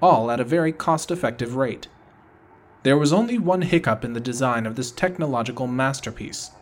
all 0.01 0.31
at 0.31 0.39
a 0.39 0.45
very 0.45 0.71
cost 0.71 1.11
effective 1.11 1.57
rate. 1.57 1.89
There 2.85 2.97
was 2.97 3.13
only 3.13 3.37
one 3.37 3.63
hiccup 3.63 4.05
in 4.05 4.13
the 4.13 4.21
design 4.21 4.65
of 4.65 4.77
this 4.77 4.93
technological 4.93 5.67
masterpiece. 5.67 6.53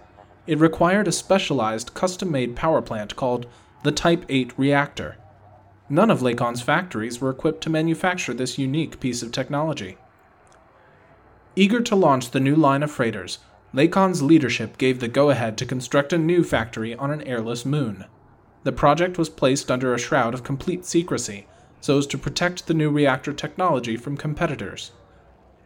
It 0.47 0.59
required 0.59 1.07
a 1.07 1.13
specialized, 1.13 1.93
custom 1.93 2.31
made 2.31 2.57
power 2.57 2.81
plant 2.81 3.15
called 3.15 3.47
the 3.83 3.93
Type 3.93 4.25
8 4.31 4.55
reactor. 4.57 5.19
None 5.91 6.11
of 6.11 6.23
Lakon's 6.23 6.63
factories 6.63 7.21
were 7.21 7.29
equipped 7.29 7.63
to 7.65 7.69
manufacture 7.69 8.33
this 8.33 8.57
unique 8.57 9.01
piece 9.01 9.23
of 9.23 9.33
technology. 9.33 9.99
Eager 11.55 11.83
to 11.83 11.95
launch 11.95 12.31
the 12.31 12.41
new 12.41 12.57
line 12.57 12.83
of 12.83 12.91
freighters, 12.91 13.39
Lakon's 13.75 14.23
leadership 14.23 14.79
gave 14.79 15.01
the 15.01 15.09
go 15.09 15.31
ahead 15.31 15.59
to 15.59 15.67
construct 15.67 16.13
a 16.13 16.19
new 16.19 16.45
factory 16.45 16.95
on 16.95 17.11
an 17.11 17.23
airless 17.23 17.67
moon. 17.67 18.05
The 18.63 18.73
project 18.73 19.19
was 19.19 19.29
placed 19.29 19.71
under 19.71 19.93
a 19.93 19.99
shroud 19.99 20.35
of 20.35 20.45
complete 20.45 20.85
secrecy, 20.85 21.47
so 21.81 21.99
as 21.99 22.07
to 22.09 22.19
protect 22.19 22.67
the 22.67 22.75
new 22.75 22.91
reactor 22.91 23.33
technology 23.33 23.97
from 23.97 24.17
competitors. 24.17 24.93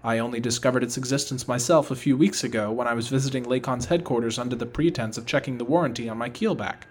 I 0.03 0.19
only 0.19 0.41
discovered 0.41 0.83
its 0.83 0.97
existence 0.97 1.47
myself 1.47 1.91
a 1.91 1.97
few 1.97 2.17
weeks 2.17 2.43
ago 2.43 2.73
when 2.73 2.89
I 2.89 2.95
was 2.95 3.09
visiting 3.09 3.45
Lakon's 3.45 3.87
headquarters 3.87 4.39
under 4.39 4.57
the 4.57 4.67
pretense 4.67 5.19
of 5.19 5.27
checking 5.27 5.59
the 5.59 5.65
warranty 5.67 6.09
on 6.09 6.17
my 6.17 6.31
keelback. 6.31 6.85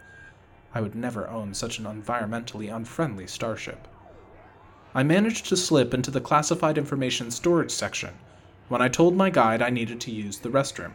I 0.76 0.82
would 0.82 0.94
never 0.94 1.28
own 1.28 1.56
such 1.56 1.80
an 1.80 1.86
environmentally 1.86 2.74
unfriendly 2.74 3.26
starship. 3.26 3.88
I 4.94 5.02
managed 5.02 5.48
to 5.48 5.58
slip 5.58 5.94
into 5.94 6.12
the 6.12 6.22
classified 6.22 6.78
information 6.78 7.32
storage 7.32 7.72
section 7.72 8.14
when 8.70 8.82
I 8.82 8.88
told 8.88 9.16
my 9.16 9.30
guide 9.30 9.62
I 9.62 9.70
needed 9.70 10.00
to 10.02 10.12
use 10.12 10.40
the 10.40 10.50
restroom. 10.50 10.94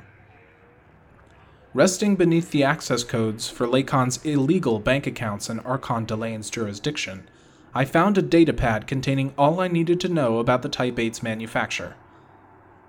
Resting 1.75 2.15
beneath 2.15 2.53
the 2.53 2.63
access 2.63 3.03
codes 3.03 3.51
for 3.51 3.67
Lakon's 3.67 4.25
illegal 4.25 4.79
bank 4.79 5.09
accounts 5.09 5.51
in 5.51 5.59
Archon 5.61 6.05
Delaine's 6.05 6.49
jurisdiction, 6.49 7.29
I 7.75 7.85
found 7.85 8.17
a 8.17 8.23
datapad 8.23 8.87
containing 8.87 9.35
all 9.37 9.59
I 9.59 9.67
needed 9.67 10.01
to 10.01 10.09
know 10.09 10.39
about 10.39 10.63
the 10.63 10.69
Type 10.69 10.95
8's 10.95 11.21
manufacture. 11.21 11.97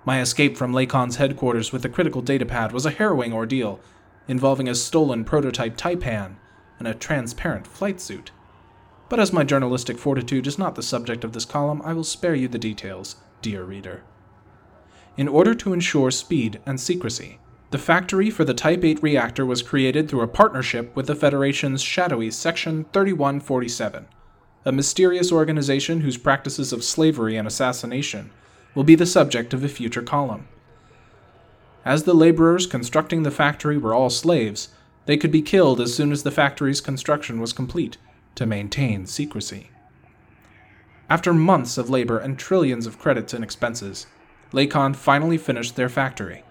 My 0.04 0.20
escape 0.20 0.56
from 0.56 0.72
Lakon's 0.72 1.16
headquarters 1.16 1.72
with 1.72 1.82
the 1.82 1.88
critical 1.88 2.22
datapad 2.22 2.70
was 2.70 2.86
a 2.86 2.92
harrowing 2.92 3.32
ordeal, 3.32 3.80
involving 4.28 4.68
a 4.68 4.74
stolen 4.76 5.24
prototype 5.24 5.76
Taipan 5.76 6.36
and 6.78 6.86
a 6.86 6.94
transparent 6.94 7.66
flight 7.66 8.00
suit. 8.00 8.30
But 9.08 9.18
as 9.18 9.32
my 9.32 9.42
journalistic 9.42 9.98
fortitude 9.98 10.46
is 10.46 10.58
not 10.58 10.76
the 10.76 10.82
subject 10.82 11.24
of 11.24 11.32
this 11.32 11.44
column, 11.44 11.82
I 11.84 11.92
will 11.92 12.04
spare 12.04 12.36
you 12.36 12.46
the 12.46 12.58
details, 12.58 13.16
dear 13.42 13.64
reader. 13.64 14.04
In 15.16 15.28
order 15.28 15.54
to 15.54 15.72
ensure 15.72 16.10
speed 16.10 16.60
and 16.66 16.78
secrecy, 16.78 17.38
the 17.70 17.78
factory 17.78 18.28
for 18.30 18.44
the 18.44 18.52
Type 18.52 18.84
8 18.84 19.02
reactor 19.02 19.46
was 19.46 19.62
created 19.62 20.08
through 20.08 20.20
a 20.20 20.28
partnership 20.28 20.94
with 20.94 21.06
the 21.06 21.14
Federation's 21.14 21.80
shadowy 21.80 22.30
Section 22.30 22.84
3147, 22.92 24.06
a 24.66 24.72
mysterious 24.72 25.32
organization 25.32 26.02
whose 26.02 26.18
practices 26.18 26.72
of 26.72 26.84
slavery 26.84 27.36
and 27.36 27.48
assassination 27.48 28.30
will 28.74 28.84
be 28.84 28.94
the 28.94 29.06
subject 29.06 29.54
of 29.54 29.64
a 29.64 29.68
future 29.68 30.02
column. 30.02 30.48
As 31.82 32.04
the 32.04 32.14
laborers 32.14 32.66
constructing 32.66 33.22
the 33.22 33.30
factory 33.30 33.78
were 33.78 33.94
all 33.94 34.10
slaves, 34.10 34.68
they 35.06 35.16
could 35.16 35.32
be 35.32 35.40
killed 35.40 35.80
as 35.80 35.94
soon 35.94 36.12
as 36.12 36.24
the 36.24 36.30
factory's 36.30 36.80
construction 36.82 37.40
was 37.40 37.54
complete 37.54 37.96
to 38.34 38.44
maintain 38.44 39.06
secrecy. 39.06 39.70
After 41.08 41.32
months 41.32 41.78
of 41.78 41.88
labor 41.88 42.18
and 42.18 42.38
trillions 42.38 42.86
of 42.86 42.98
credits 42.98 43.32
and 43.32 43.42
expenses, 43.42 44.06
Lakon 44.52 44.94
finally 44.94 45.38
finished 45.38 45.76
their 45.76 45.88
factory 45.88 46.42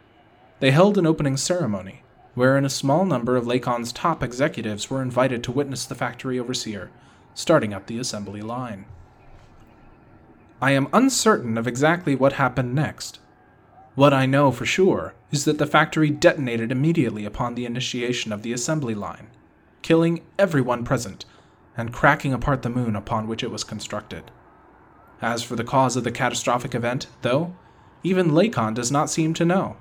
they 0.60 0.72
held 0.72 0.98
an 0.98 1.06
opening 1.06 1.38
ceremony, 1.38 2.02
wherein 2.34 2.66
a 2.66 2.70
small 2.70 3.06
number 3.06 3.36
of 3.36 3.46
Lakon's 3.46 3.92
top 3.92 4.24
executives 4.24 4.90
were 4.90 5.02
invited 5.02 5.44
to 5.44 5.52
witness 5.52 5.86
the 5.86 5.96
factory 5.96 6.40
overseer, 6.40 6.90
starting 7.34 7.74
up 7.74 7.88
the 7.88 8.00
assembly 8.00 8.42
line. 8.42 8.86
I 10.62 10.72
am 10.72 10.88
uncertain 10.94 11.58
of 11.58 11.68
exactly 11.68 12.16
what 12.16 12.34
happened 12.34 12.74
next. 12.74 13.20
What 13.96 14.14
I 14.14 14.26
know 14.26 14.52
for 14.52 14.66
sure 14.66 15.14
is 15.32 15.46
that 15.46 15.58
the 15.58 15.68
factory 15.68 16.10
detonated 16.10 16.72
immediately 16.72 17.26
upon 17.26 17.56
the 17.56 17.66
initiation 17.66 18.32
of 18.32 18.42
the 18.42 18.54
assembly 18.54 18.96
line, 18.96 19.28
killing 19.82 20.22
everyone 20.40 20.86
present 20.86 21.26
and 21.78 21.92
cracking 21.92 22.34
apart 22.34 22.62
the 22.62 22.70
moon 22.70 22.96
upon 22.96 23.28
which 23.28 23.44
it 23.44 23.52
was 23.52 23.66
constructed. 23.66 24.32
As 25.22 25.44
for 25.44 25.58
the 25.58 25.64
cause 25.66 25.98
of 25.98 26.06
the 26.06 26.12
catastrophic 26.12 26.74
event, 26.74 27.08
though, 27.22 27.56
even 28.06 28.32
Lakon 28.32 28.74
does 28.74 28.92
not 28.92 29.10
seem 29.10 29.34
to 29.34 29.46
know. 29.46 29.78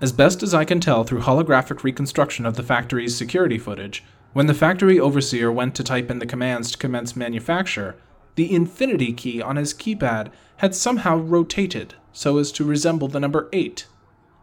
As 0.00 0.12
best 0.12 0.42
as 0.42 0.52
I 0.52 0.64
can 0.64 0.80
tell 0.80 1.04
through 1.04 1.20
holographic 1.20 1.84
reconstruction 1.84 2.44
of 2.44 2.56
the 2.56 2.62
factory's 2.62 3.16
security 3.16 3.58
footage, 3.58 4.04
when 4.32 4.48
the 4.48 4.54
factory 4.54 4.98
overseer 4.98 5.52
went 5.52 5.74
to 5.76 5.84
type 5.84 6.10
in 6.10 6.18
the 6.18 6.26
commands 6.26 6.72
to 6.72 6.78
commence 6.78 7.14
manufacture, 7.14 7.96
the 8.34 8.52
infinity 8.52 9.12
key 9.12 9.40
on 9.40 9.56
his 9.56 9.72
keypad 9.72 10.32
had 10.56 10.74
somehow 10.74 11.16
rotated 11.16 11.94
so 12.12 12.38
as 12.38 12.50
to 12.52 12.64
resemble 12.64 13.06
the 13.06 13.20
number 13.20 13.48
8. 13.52 13.86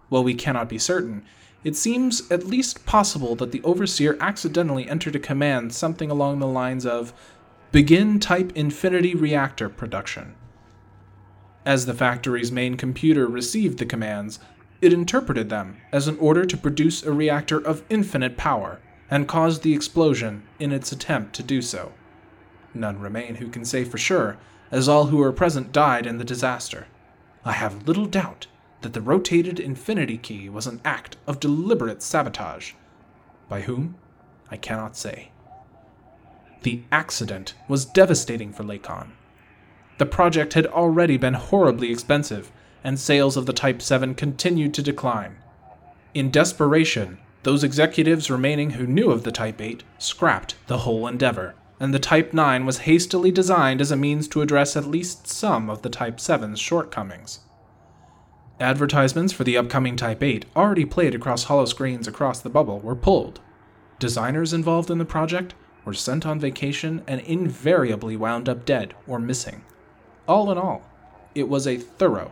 While 0.07 0.23
we 0.23 0.33
cannot 0.33 0.69
be 0.69 0.77
certain, 0.77 1.23
it 1.63 1.75
seems 1.75 2.29
at 2.31 2.47
least 2.47 2.85
possible 2.85 3.35
that 3.35 3.51
the 3.51 3.61
overseer 3.63 4.17
accidentally 4.21 4.89
entered 4.89 5.15
a 5.15 5.19
command 5.19 5.73
something 5.73 6.09
along 6.09 6.39
the 6.39 6.47
lines 6.47 6.85
of 6.85 7.13
Begin 7.71 8.19
type 8.19 8.51
infinity 8.55 9.15
reactor 9.15 9.69
production. 9.69 10.35
As 11.65 11.85
the 11.85 11.93
factory's 11.93 12.51
main 12.51 12.75
computer 12.75 13.27
received 13.27 13.77
the 13.77 13.85
commands, 13.85 14.39
it 14.81 14.93
interpreted 14.93 15.49
them 15.49 15.77
as 15.91 16.07
an 16.07 16.17
order 16.17 16.43
to 16.45 16.57
produce 16.57 17.03
a 17.03 17.11
reactor 17.11 17.59
of 17.59 17.83
infinite 17.89 18.35
power 18.35 18.79
and 19.11 19.27
caused 19.27 19.61
the 19.61 19.73
explosion 19.73 20.43
in 20.59 20.71
its 20.71 20.91
attempt 20.91 21.35
to 21.35 21.43
do 21.43 21.61
so. 21.61 21.91
None 22.73 22.99
remain 22.99 23.35
who 23.35 23.49
can 23.49 23.65
say 23.65 23.83
for 23.83 23.99
sure, 23.99 24.37
as 24.71 24.89
all 24.89 25.07
who 25.07 25.17
were 25.17 25.31
present 25.31 25.71
died 25.71 26.07
in 26.07 26.17
the 26.17 26.23
disaster. 26.23 26.87
I 27.45 27.51
have 27.51 27.87
little 27.87 28.05
doubt 28.05 28.47
that 28.81 28.93
the 28.93 29.01
rotated 29.01 29.59
infinity 29.59 30.17
key 30.17 30.49
was 30.49 30.65
an 30.65 30.81
act 30.83 31.17
of 31.27 31.39
deliberate 31.39 32.01
sabotage. 32.01 32.73
By 33.49 33.61
whom? 33.61 33.95
I 34.49 34.57
cannot 34.57 34.97
say. 34.97 35.31
The 36.63 36.83
accident 36.91 37.53
was 37.67 37.85
devastating 37.85 38.53
for 38.53 38.63
Lakon. 38.63 39.11
The 40.01 40.07
project 40.07 40.53
had 40.53 40.65
already 40.65 41.15
been 41.17 41.35
horribly 41.35 41.91
expensive, 41.91 42.51
and 42.83 42.99
sales 42.99 43.37
of 43.37 43.45
the 43.45 43.53
Type 43.53 43.83
7 43.83 44.15
continued 44.15 44.73
to 44.73 44.81
decline. 44.81 45.35
In 46.15 46.31
desperation, 46.31 47.19
those 47.43 47.63
executives 47.63 48.31
remaining 48.31 48.71
who 48.71 48.87
knew 48.87 49.11
of 49.11 49.21
the 49.21 49.31
Type 49.31 49.61
8 49.61 49.83
scrapped 49.99 50.55
the 50.65 50.79
whole 50.79 51.05
endeavor, 51.05 51.53
and 51.79 51.93
the 51.93 51.99
Type 51.99 52.33
9 52.33 52.65
was 52.65 52.79
hastily 52.89 53.29
designed 53.29 53.79
as 53.79 53.91
a 53.91 53.95
means 53.95 54.27
to 54.29 54.41
address 54.41 54.75
at 54.75 54.87
least 54.87 55.27
some 55.27 55.69
of 55.69 55.83
the 55.83 55.89
Type 55.89 56.17
7's 56.17 56.59
shortcomings. 56.59 57.41
Advertisements 58.59 59.31
for 59.31 59.43
the 59.43 59.55
upcoming 59.55 59.95
Type 59.95 60.23
8, 60.23 60.45
already 60.55 60.83
played 60.83 61.13
across 61.13 61.43
hollow 61.43 61.65
screens 61.65 62.07
across 62.07 62.39
the 62.39 62.49
bubble, 62.49 62.79
were 62.79 62.95
pulled. 62.95 63.39
Designers 63.99 64.51
involved 64.51 64.89
in 64.89 64.97
the 64.97 65.05
project 65.05 65.53
were 65.85 65.93
sent 65.93 66.25
on 66.25 66.39
vacation 66.39 67.03
and 67.05 67.21
invariably 67.21 68.17
wound 68.17 68.49
up 68.49 68.65
dead 68.65 68.95
or 69.05 69.19
missing. 69.19 69.61
All 70.31 70.49
in 70.49 70.57
all, 70.57 70.81
it 71.35 71.49
was 71.49 71.67
a 71.67 71.75
thorough 71.75 72.31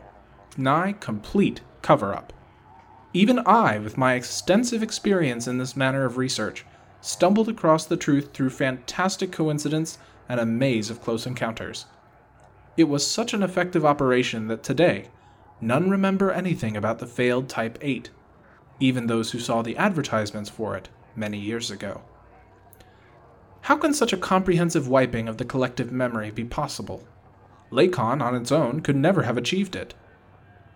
nigh 0.56 0.96
complete 1.02 1.60
cover 1.82 2.16
up. 2.16 2.32
Even 3.12 3.40
I, 3.46 3.78
with 3.78 3.98
my 3.98 4.14
extensive 4.14 4.82
experience 4.82 5.50
in 5.50 5.58
this 5.58 5.76
manner 5.76 6.06
of 6.06 6.16
research, 6.16 6.66
stumbled 7.02 7.50
across 7.50 7.84
the 7.84 7.98
truth 7.98 8.32
through 8.32 8.52
fantastic 8.52 9.34
coincidence 9.34 9.98
and 10.30 10.40
a 10.40 10.46
maze 10.46 10.90
of 10.90 11.02
close 11.02 11.28
encounters. 11.28 11.88
It 12.78 12.86
was 12.86 13.06
such 13.06 13.34
an 13.34 13.44
effective 13.44 13.86
operation 13.86 14.48
that 14.48 14.64
today, 14.64 15.10
none 15.60 15.90
remember 15.90 16.32
anything 16.32 16.78
about 16.78 17.00
the 17.00 17.06
failed 17.06 17.50
Type 17.50 17.78
8, 17.82 18.12
even 18.80 19.08
those 19.08 19.32
who 19.32 19.40
saw 19.40 19.62
the 19.62 19.76
advertisements 19.76 20.50
for 20.50 20.78
it 20.78 20.88
many 21.18 21.38
years 21.38 21.70
ago. 21.70 22.04
How 23.64 23.76
can 23.76 23.94
such 23.94 24.14
a 24.14 24.18
comprehensive 24.18 24.88
wiping 24.88 25.28
of 25.28 25.36
the 25.36 25.44
collective 25.44 25.92
memory 25.92 26.32
be 26.32 26.46
possible? 26.46 27.06
Lakon 27.72 28.22
on 28.22 28.36
its 28.36 28.52
own 28.52 28.82
could 28.82 28.96
never 28.96 29.24
have 29.24 29.38
achieved 29.38 29.76
it. 29.76 29.94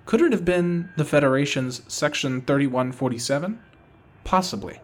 Could 0.06 0.22
it 0.22 0.32
have 0.32 0.46
been 0.46 0.90
the 0.98 1.06
Federation's 1.06 1.82
Section 1.88 2.42
3147? 2.42 3.60
Possibly. 4.24 4.80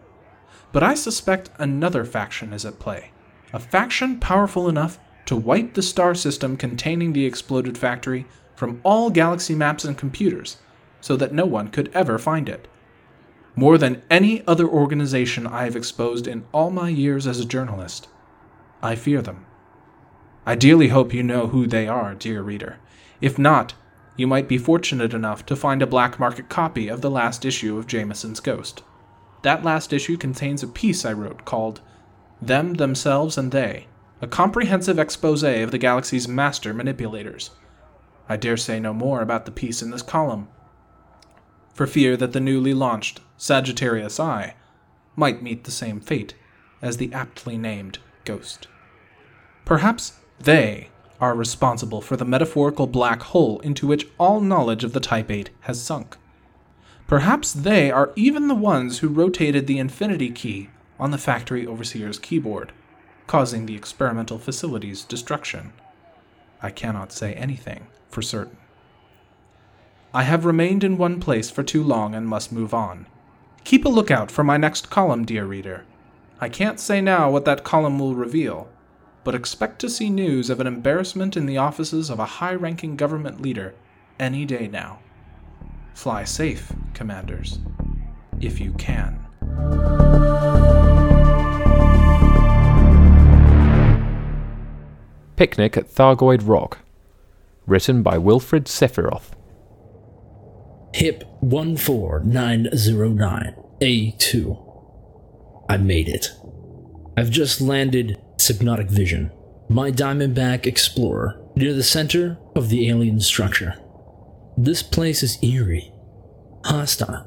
But 0.72 0.82
I 0.82 0.94
suspect 0.94 1.50
another 1.58 2.04
faction 2.04 2.52
is 2.52 2.64
at 2.64 2.78
play. 2.78 3.10
A 3.52 3.58
faction 3.58 4.18
powerful 4.18 4.68
enough 4.68 4.98
to 5.26 5.36
wipe 5.36 5.74
the 5.74 5.82
star 5.82 6.14
system 6.14 6.56
containing 6.56 7.12
the 7.12 7.26
exploded 7.26 7.76
factory 7.76 8.26
from 8.56 8.80
all 8.82 9.10
galaxy 9.10 9.54
maps 9.54 9.84
and 9.84 9.96
computers 9.96 10.58
so 11.00 11.16
that 11.16 11.32
no 11.32 11.46
one 11.46 11.68
could 11.68 11.90
ever 11.94 12.18
find 12.18 12.48
it. 12.48 12.68
More 13.56 13.78
than 13.78 14.02
any 14.10 14.46
other 14.46 14.68
organization 14.68 15.46
I 15.46 15.64
have 15.64 15.76
exposed 15.76 16.26
in 16.26 16.44
all 16.52 16.70
my 16.70 16.88
years 16.88 17.26
as 17.26 17.40
a 17.40 17.44
journalist, 17.44 18.08
I 18.82 18.94
fear 18.94 19.22
them. 19.22 19.44
I 20.46 20.54
dearly 20.54 20.88
hope 20.88 21.12
you 21.12 21.22
know 21.22 21.48
who 21.48 21.66
they 21.66 21.86
are, 21.86 22.14
dear 22.14 22.42
reader. 22.42 22.78
If 23.20 23.38
not, 23.38 23.74
you 24.16 24.26
might 24.26 24.48
be 24.48 24.58
fortunate 24.58 25.14
enough 25.14 25.44
to 25.46 25.56
find 25.56 25.82
a 25.82 25.86
black 25.86 26.18
market 26.18 26.48
copy 26.48 26.88
of 26.88 27.00
the 27.00 27.10
last 27.10 27.44
issue 27.44 27.78
of 27.78 27.86
Jameson's 27.86 28.40
Ghost. 28.40 28.82
That 29.42 29.64
last 29.64 29.92
issue 29.92 30.16
contains 30.16 30.62
a 30.62 30.68
piece 30.68 31.04
I 31.04 31.12
wrote 31.12 31.44
called 31.44 31.80
Them, 32.40 32.74
Themselves, 32.74 33.38
and 33.38 33.52
They, 33.52 33.86
a 34.20 34.26
comprehensive 34.26 34.98
expose 34.98 35.42
of 35.42 35.70
the 35.70 35.78
galaxy's 35.78 36.28
master 36.28 36.74
manipulators. 36.74 37.50
I 38.28 38.36
dare 38.36 38.56
say 38.56 38.78
no 38.78 38.92
more 38.92 39.22
about 39.22 39.46
the 39.46 39.50
piece 39.50 39.82
in 39.82 39.90
this 39.90 40.02
column, 40.02 40.48
for 41.72 41.86
fear 41.86 42.16
that 42.16 42.32
the 42.32 42.40
newly 42.40 42.74
launched 42.74 43.20
Sagittarius 43.36 44.20
Eye 44.20 44.54
might 45.16 45.42
meet 45.42 45.64
the 45.64 45.70
same 45.70 46.00
fate 46.00 46.34
as 46.82 46.96
the 46.96 47.12
aptly 47.12 47.56
named 47.56 47.98
Ghost. 48.24 48.68
Perhaps 49.64 50.19
they 50.40 50.88
are 51.20 51.34
responsible 51.34 52.00
for 52.00 52.16
the 52.16 52.24
metaphorical 52.24 52.86
black 52.86 53.22
hole 53.22 53.60
into 53.60 53.86
which 53.86 54.08
all 54.18 54.40
knowledge 54.40 54.82
of 54.84 54.92
the 54.94 55.00
Type 55.00 55.30
8 55.30 55.50
has 55.60 55.80
sunk. 55.80 56.16
Perhaps 57.06 57.52
they 57.52 57.90
are 57.90 58.12
even 58.16 58.48
the 58.48 58.54
ones 58.54 58.98
who 58.98 59.08
rotated 59.08 59.66
the 59.66 59.78
infinity 59.78 60.30
key 60.30 60.70
on 60.98 61.10
the 61.10 61.18
factory 61.18 61.66
overseer's 61.66 62.18
keyboard, 62.18 62.72
causing 63.26 63.66
the 63.66 63.74
experimental 63.74 64.38
facility's 64.38 65.04
destruction. 65.04 65.72
I 66.62 66.70
cannot 66.70 67.12
say 67.12 67.34
anything 67.34 67.86
for 68.08 68.22
certain. 68.22 68.56
I 70.14 70.22
have 70.22 70.44
remained 70.44 70.82
in 70.82 70.96
one 70.98 71.20
place 71.20 71.50
for 71.50 71.62
too 71.62 71.82
long 71.82 72.14
and 72.14 72.26
must 72.26 72.50
move 72.50 72.72
on. 72.72 73.06
Keep 73.64 73.84
a 73.84 73.88
lookout 73.88 74.30
for 74.30 74.42
my 74.42 74.56
next 74.56 74.90
column, 74.90 75.24
dear 75.24 75.44
reader. 75.44 75.84
I 76.40 76.48
can't 76.48 76.80
say 76.80 77.00
now 77.00 77.30
what 77.30 77.44
that 77.44 77.64
column 77.64 77.98
will 77.98 78.14
reveal, 78.14 78.68
but 79.24 79.34
expect 79.34 79.80
to 79.80 79.90
see 79.90 80.10
news 80.10 80.50
of 80.50 80.60
an 80.60 80.66
embarrassment 80.66 81.36
in 81.36 81.46
the 81.46 81.58
offices 81.58 82.10
of 82.10 82.18
a 82.18 82.24
high 82.24 82.54
ranking 82.54 82.96
government 82.96 83.40
leader 83.40 83.74
any 84.18 84.44
day 84.44 84.66
now. 84.68 84.98
Fly 85.94 86.24
safe, 86.24 86.72
commanders, 86.94 87.60
if 88.40 88.60
you 88.60 88.72
can. 88.74 89.26
Picnic 95.36 95.76
at 95.76 95.88
Thargoid 95.88 96.42
Rock. 96.46 96.78
Written 97.66 98.02
by 98.02 98.18
Wilfred 98.18 98.66
Sephiroth. 98.66 99.30
HIP 100.92 101.22
14909 101.40 103.54
A2. 103.80 104.66
I 105.68 105.76
made 105.76 106.08
it. 106.08 106.32
I've 107.16 107.30
just 107.30 107.60
landed 107.60 108.20
Hypnotic 108.48 108.88
Vision, 108.88 109.30
my 109.68 109.90
Diamondback 109.90 110.66
Explorer, 110.66 111.40
near 111.56 111.72
the 111.72 111.82
center 111.82 112.38
of 112.54 112.68
the 112.68 112.88
alien 112.88 113.20
structure. 113.20 113.74
This 114.56 114.82
place 114.82 115.22
is 115.22 115.42
eerie, 115.42 115.92
hostile. 116.64 117.26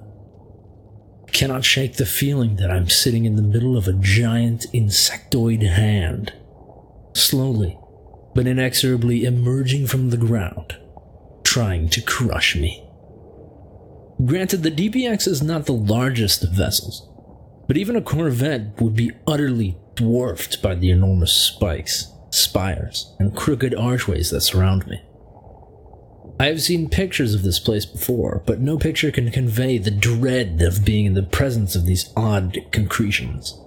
Cannot 1.31 1.65
shake 1.65 1.95
the 1.95 2.05
feeling 2.05 2.57
that 2.57 2.69
I'm 2.69 2.89
sitting 2.89 3.25
in 3.25 3.35
the 3.35 3.41
middle 3.41 3.75
of 3.75 3.87
a 3.87 3.93
giant 3.93 4.65
insectoid 4.73 5.63
hand, 5.67 6.33
slowly 7.13 7.77
but 8.35 8.47
inexorably 8.47 9.25
emerging 9.25 9.87
from 9.87 10.09
the 10.09 10.17
ground, 10.17 10.77
trying 11.43 11.89
to 11.89 12.01
crush 12.01 12.55
me. 12.55 12.83
Granted, 14.25 14.63
the 14.63 14.71
DBX 14.71 15.27
is 15.27 15.43
not 15.43 15.65
the 15.65 15.73
largest 15.73 16.43
of 16.43 16.51
vessels, 16.51 17.09
but 17.67 17.77
even 17.77 17.95
a 17.95 18.01
Corvette 18.01 18.79
would 18.81 18.95
be 18.95 19.11
utterly 19.27 19.77
dwarfed 19.95 20.61
by 20.61 20.75
the 20.75 20.89
enormous 20.89 21.33
spikes, 21.33 22.11
spires, 22.29 23.13
and 23.19 23.35
crooked 23.35 23.75
archways 23.75 24.29
that 24.31 24.41
surround 24.41 24.87
me. 24.87 25.01
I 26.39 26.47
have 26.47 26.61
seen 26.61 26.89
pictures 26.89 27.33
of 27.33 27.43
this 27.43 27.59
place 27.59 27.85
before, 27.85 28.41
but 28.45 28.59
no 28.59 28.77
picture 28.77 29.11
can 29.11 29.31
convey 29.31 29.77
the 29.77 29.91
dread 29.91 30.61
of 30.61 30.83
being 30.83 31.05
in 31.05 31.13
the 31.13 31.23
presence 31.23 31.75
of 31.75 31.85
these 31.85 32.11
odd 32.17 32.57
concretions. 32.71 33.59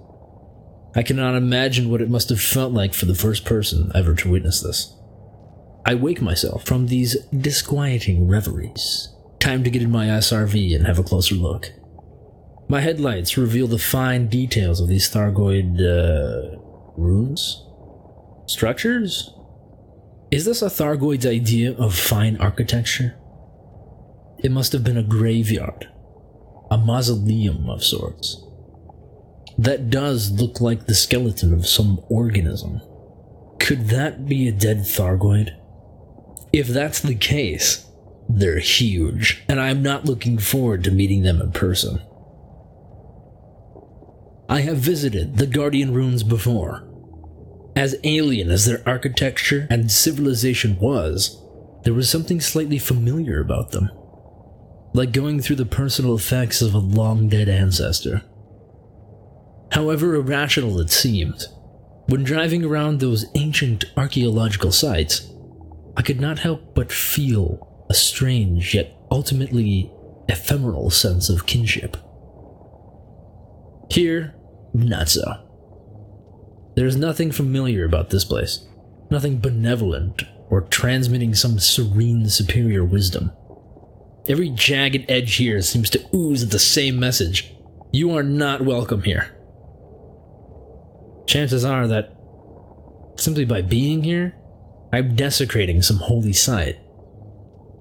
I 0.93 1.03
cannot 1.03 1.35
imagine 1.35 1.89
what 1.89 2.01
it 2.01 2.09
must 2.09 2.29
have 2.29 2.41
felt 2.41 2.73
like 2.73 2.93
for 2.93 3.05
the 3.05 3.15
first 3.15 3.45
person 3.45 3.91
ever 3.95 4.15
to 4.15 4.31
witness 4.31 4.61
this. 4.61 4.93
I 5.85 5.95
wake 5.95 6.21
myself 6.21 6.65
from 6.65 6.87
these 6.87 7.15
disquieting 7.27 8.27
reveries. 8.27 9.09
Time 9.39 9.63
to 9.63 9.69
get 9.69 9.81
in 9.81 9.91
my 9.91 10.07
SRV 10.07 10.75
and 10.75 10.85
have 10.85 10.99
a 10.99 11.03
closer 11.03 11.35
look. 11.35 11.71
My 12.69 12.81
headlights 12.81 13.37
reveal 13.37 13.67
the 13.67 13.77
fine 13.77 14.27
details 14.27 14.81
of 14.81 14.89
these 14.89 15.09
Thargoid, 15.09 15.79
uh, 15.79 16.57
runes? 16.97 17.63
Structures? 18.45 19.33
Is 20.31 20.43
this 20.43 20.61
a 20.61 20.65
Thargoid's 20.65 21.25
idea 21.25 21.71
of 21.77 21.95
fine 21.95 22.35
architecture? 22.37 23.15
It 24.39 24.51
must 24.51 24.73
have 24.73 24.83
been 24.83 24.97
a 24.97 25.03
graveyard, 25.03 25.87
a 26.69 26.77
mausoleum 26.77 27.69
of 27.69 27.85
sorts. 27.85 28.43
That 29.57 29.89
does 29.89 30.31
look 30.31 30.59
like 30.59 30.85
the 30.85 30.93
skeleton 30.93 31.53
of 31.53 31.65
some 31.65 32.01
organism. 32.09 32.81
Could 33.59 33.87
that 33.87 34.27
be 34.27 34.49
a 34.49 34.51
dead 34.51 34.79
Thargoid? 34.79 35.55
If 36.51 36.67
that's 36.67 36.99
the 36.99 37.15
case, 37.15 37.85
they're 38.27 38.59
huge, 38.59 39.43
and 39.47 39.61
I'm 39.61 39.81
not 39.81 40.05
looking 40.05 40.37
forward 40.37 40.83
to 40.83 40.91
meeting 40.91 41.23
them 41.23 41.41
in 41.41 41.53
person. 41.53 42.01
I 44.49 44.61
have 44.61 44.77
visited 44.77 45.37
the 45.37 45.47
Guardian 45.47 45.93
ruins 45.93 46.23
before. 46.23 46.87
As 47.75 47.95
alien 48.03 48.49
as 48.49 48.65
their 48.65 48.81
architecture 48.87 49.67
and 49.69 49.91
civilization 49.91 50.79
was, 50.79 51.41
there 51.83 51.93
was 51.93 52.09
something 52.09 52.39
slightly 52.39 52.79
familiar 52.79 53.41
about 53.41 53.71
them. 53.71 53.91
Like 54.93 55.11
going 55.11 55.41
through 55.41 55.57
the 55.57 55.65
personal 55.65 56.15
effects 56.15 56.61
of 56.61 56.73
a 56.73 56.79
long 56.79 57.27
dead 57.27 57.49
ancestor. 57.49 58.23
However 59.73 60.15
irrational 60.15 60.79
it 60.79 60.91
seemed, 60.91 61.45
when 62.07 62.23
driving 62.23 62.63
around 62.63 62.99
those 62.99 63.25
ancient 63.35 63.83
archaeological 63.97 64.71
sites, 64.71 65.29
I 65.97 66.01
could 66.03 66.21
not 66.21 66.39
help 66.39 66.73
but 66.73 66.91
feel 66.91 67.85
a 67.89 67.93
strange 67.93 68.73
yet 68.73 68.95
ultimately 69.11 69.91
ephemeral 70.29 70.89
sense 70.89 71.29
of 71.29 71.45
kinship. 71.45 71.97
Here, 73.89 74.33
not 74.85 75.09
so. 75.09 75.43
There's 76.75 76.95
nothing 76.95 77.31
familiar 77.31 77.85
about 77.85 78.09
this 78.09 78.23
place, 78.23 78.67
nothing 79.09 79.39
benevolent 79.39 80.23
or 80.49 80.61
transmitting 80.61 81.33
some 81.33 81.59
serene 81.59 82.29
superior 82.29 82.85
wisdom. 82.85 83.31
Every 84.29 84.49
jagged 84.49 85.09
edge 85.09 85.35
here 85.35 85.61
seems 85.61 85.89
to 85.91 86.05
ooze 86.13 86.47
the 86.47 86.59
same 86.59 86.99
message 86.99 87.53
you 87.91 88.15
are 88.15 88.23
not 88.23 88.61
welcome 88.61 89.03
here. 89.03 89.33
Chances 91.25 91.63
are 91.63 91.87
that 91.87 92.13
simply 93.15 93.45
by 93.45 93.61
being 93.61 94.03
here, 94.03 94.35
I'm 94.91 95.15
desecrating 95.15 95.81
some 95.81 95.97
holy 95.97 96.33
site. 96.33 96.77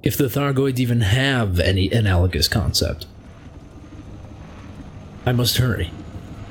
If 0.03 0.17
the 0.17 0.25
Thargoids 0.25 0.79
even 0.79 1.01
have 1.01 1.59
any 1.59 1.91
analogous 1.91 2.49
concept. 2.49 3.07
I 5.25 5.33
must 5.33 5.59
hurry. 5.59 5.91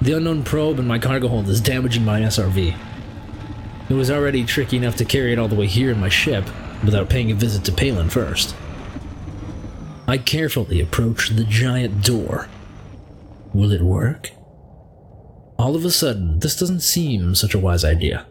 The 0.05 0.15
unknown 0.15 0.43
probe 0.43 0.77
in 0.77 0.85
my 0.85 0.99
cargo 0.99 1.27
hold 1.27 1.49
is 1.49 1.59
damaging 1.59 2.05
my 2.05 2.21
SRV. 2.21 2.77
It 3.89 3.93
was 3.95 4.11
already 4.11 4.45
tricky 4.45 4.77
enough 4.77 4.97
to 4.97 5.03
carry 5.03 5.33
it 5.33 5.39
all 5.39 5.47
the 5.47 5.55
way 5.55 5.65
here 5.65 5.89
in 5.89 5.99
my 5.99 6.09
ship 6.09 6.45
without 6.83 7.09
paying 7.09 7.31
a 7.31 7.33
visit 7.33 7.65
to 7.65 7.71
Palin 7.71 8.11
first. 8.11 8.55
I 10.07 10.19
carefully 10.19 10.79
approach 10.79 11.29
the 11.29 11.43
giant 11.43 12.03
door. 12.05 12.47
Will 13.51 13.71
it 13.71 13.81
work? 13.81 14.29
All 15.57 15.75
of 15.75 15.83
a 15.83 15.89
sudden, 15.89 16.37
this 16.37 16.55
doesn't 16.55 16.81
seem 16.81 17.33
such 17.33 17.55
a 17.55 17.59
wise 17.59 17.83
idea. 17.83 18.27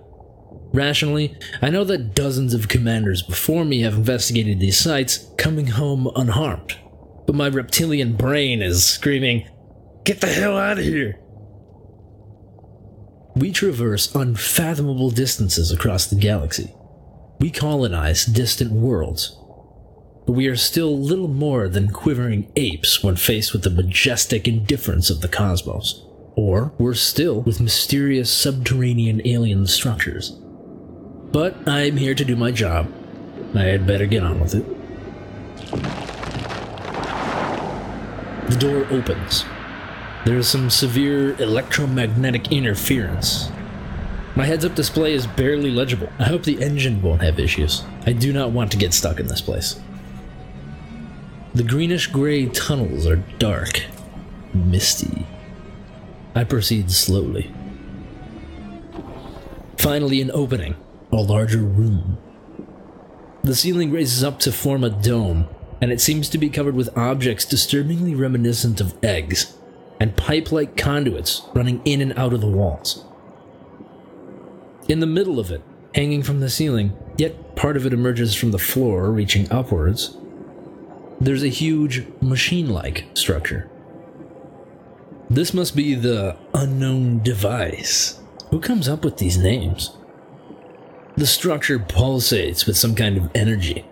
Rationally, 0.73 1.37
I 1.61 1.71
know 1.71 1.83
that 1.83 2.15
dozens 2.15 2.55
of 2.55 2.69
commanders 2.69 3.21
before 3.21 3.65
me 3.65 3.81
have 3.81 3.95
investigated 3.95 4.61
these 4.61 4.79
sites, 4.79 5.27
coming 5.39 5.67
home 5.67 6.09
unharmed. 6.15 6.79
But 7.27 7.35
my 7.35 7.49
reptilian 7.49 8.15
brain 8.15 8.63
is 8.63 8.87
screaming, 8.87 9.49
Get 10.05 10.21
the 10.21 10.29
hell 10.29 10.57
out 10.57 10.79
of 10.79 10.85
here! 10.85 11.19
We 13.37 13.51
traverse 13.51 14.15
unfathomable 14.15 15.11
distances 15.11 15.73
across 15.73 16.07
the 16.07 16.15
galaxy. 16.15 16.73
We 17.41 17.51
colonize 17.51 18.25
distant 18.25 18.71
worlds. 18.71 19.37
But 20.25 20.35
we 20.35 20.47
are 20.47 20.55
still 20.55 20.97
little 20.97 21.27
more 21.27 21.69
than 21.69 21.91
quivering 21.91 22.51
apes 22.55 23.03
when 23.03 23.17
faced 23.17 23.53
with 23.53 23.65
the 23.65 23.71
majestic 23.71 24.47
indifference 24.47 25.11
of 25.11 25.21
the 25.21 25.29
cosmos. 25.29 26.05
Or 26.37 26.73
we're 26.79 26.95
still 26.95 27.43
with 27.43 27.61
mysterious 27.61 28.33
subterranean 28.33 29.21
alien 29.27 29.67
structures. 29.67 30.31
But 31.33 31.57
I'm 31.69 31.97
here 31.97 32.15
to 32.15 32.25
do 32.25 32.37
my 32.37 32.53
job. 32.53 32.93
I 33.53 33.63
had 33.63 33.85
better 33.85 34.07
get 34.07 34.23
on 34.23 34.39
with 34.39 34.55
it. 34.55 34.65
The 38.49 38.57
door 38.57 38.87
opens. 38.91 39.45
There 40.25 40.39
is 40.39 40.49
some 40.49 40.71
severe 40.71 41.35
electromagnetic 41.41 42.51
interference. 42.51 43.51
My 44.35 44.47
heads 44.47 44.65
up 44.65 44.75
display 44.75 45.13
is 45.13 45.27
barely 45.27 45.71
legible. 45.71 46.09
I 46.19 46.25
hope 46.25 46.45
the 46.45 46.63
engine 46.63 47.03
won't 47.03 47.21
have 47.21 47.39
issues. 47.39 47.85
I 48.07 48.13
do 48.13 48.33
not 48.33 48.51
want 48.51 48.73
to 48.73 48.79
get 48.79 48.95
stuck 48.95 49.21
in 49.21 49.27
this 49.27 49.43
place. 49.43 49.79
The 51.55 51.63
greenish 51.63 52.07
gray 52.07 52.47
tunnels 52.47 53.07
are 53.07 53.23
dark, 53.39 53.83
misty. 54.55 55.27
I 56.35 56.45
proceed 56.45 56.91
slowly. 56.91 57.53
Finally, 59.77 60.23
an 60.23 60.31
opening, 60.33 60.75
a 61.13 61.17
larger 61.17 61.59
room. 61.59 62.17
The 63.43 63.55
ceiling 63.55 63.93
raises 63.93 64.25
up 64.25 64.39
to 64.41 64.53
form 64.53 64.85
a 64.85 64.91
dome, 64.91 65.49
and 65.83 65.93
it 65.93 66.01
seems 66.01 66.31
to 66.31 66.39
be 66.39 66.49
covered 66.49 66.75
with 66.75 66.97
objects 66.97 67.45
disturbingly 67.45 68.15
reminiscent 68.15 68.81
of 68.81 68.97
eggs, 69.05 69.55
and 70.01 70.17
pipe 70.17 70.53
like 70.53 70.77
conduits 70.77 71.43
running 71.55 71.81
in 71.85 72.01
and 72.01 72.17
out 72.19 72.33
of 72.33 72.41
the 72.41 72.47
walls. 72.47 73.05
In 74.89 75.01
the 75.01 75.07
middle 75.07 75.39
of 75.39 75.51
it, 75.51 75.63
hanging 75.95 76.23
from 76.23 76.41
the 76.41 76.51
ceiling, 76.51 76.97
yet 77.17 77.57
part 77.57 77.77
of 77.77 77.87
it 77.87 77.93
emerges 77.93 78.35
from 78.35 78.51
the 78.51 78.59
floor, 78.59 79.11
reaching 79.11 79.51
upwards, 79.51 80.17
there's 81.21 81.43
a 81.43 81.49
huge 81.49 82.07
machine 82.21 82.69
like 82.69 83.07
structure. 83.15 83.71
This 85.31 85.55
must 85.55 85.75
be 85.75 85.95
the 85.95 86.37
unknown 86.53 87.23
device. 87.23 88.21
Who 88.51 88.61
comes 88.61 88.89
up 88.89 89.05
with 89.05 89.17
these 89.17 89.39
names? 89.39 89.97
The 91.17 91.27
structure 91.27 91.79
pulsates 91.79 92.67
with 92.67 92.77
some 92.77 92.95
kind 92.95 93.17
of 93.17 93.31
energy. 93.35 93.87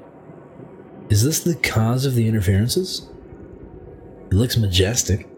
Is 1.09 1.25
this 1.25 1.41
the 1.41 1.55
cause 1.55 2.05
of 2.05 2.15
the 2.15 2.29
interferences? 2.29 3.09
It 4.27 4.35
looks 4.35 4.57
majestic. 4.57 5.29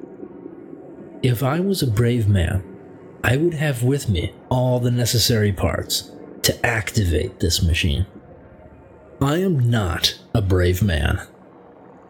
If 1.25 1.43
I 1.43 1.59
was 1.59 1.83
a 1.83 1.87
brave 1.87 2.29
man, 2.29 2.63
I 3.25 3.39
would 3.39 3.55
have 3.55 3.83
with 3.83 4.11
me 4.11 4.35
all 4.51 4.79
the 4.79 4.91
necessary 4.91 5.53
parts 5.53 6.11
to 6.43 6.67
activate 6.67 7.41
this 7.41 7.63
machine. 7.63 8.05
I 9.23 9.39
am 9.39 9.71
not 9.71 10.19
a 10.35 10.43
brave 10.43 10.83
man. 10.83 11.27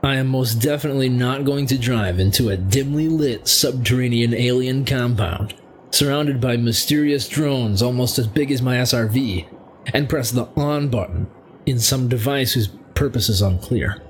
I 0.02 0.16
am 0.16 0.26
most 0.26 0.54
definitely 0.54 1.08
not 1.10 1.44
going 1.44 1.66
to 1.66 1.78
drive 1.78 2.18
into 2.18 2.48
a 2.48 2.56
dimly 2.56 3.08
lit 3.08 3.46
subterranean 3.46 4.34
alien 4.34 4.84
compound, 4.84 5.54
surrounded 5.92 6.40
by 6.40 6.56
mysterious 6.56 7.28
drones 7.28 7.82
almost 7.82 8.18
as 8.18 8.26
big 8.26 8.50
as 8.50 8.62
my 8.62 8.78
SRV, 8.78 9.46
and 9.94 10.08
press 10.08 10.32
the 10.32 10.46
on 10.56 10.88
button 10.88 11.30
in 11.66 11.78
some 11.78 12.08
device 12.08 12.54
whose 12.54 12.66
purpose 12.96 13.28
is 13.28 13.42
unclear. 13.42 14.02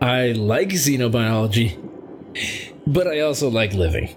I 0.00 0.32
like 0.32 0.70
xenobiology, 0.70 1.78
but 2.86 3.06
I 3.06 3.20
also 3.20 3.48
like 3.48 3.72
living. 3.72 4.14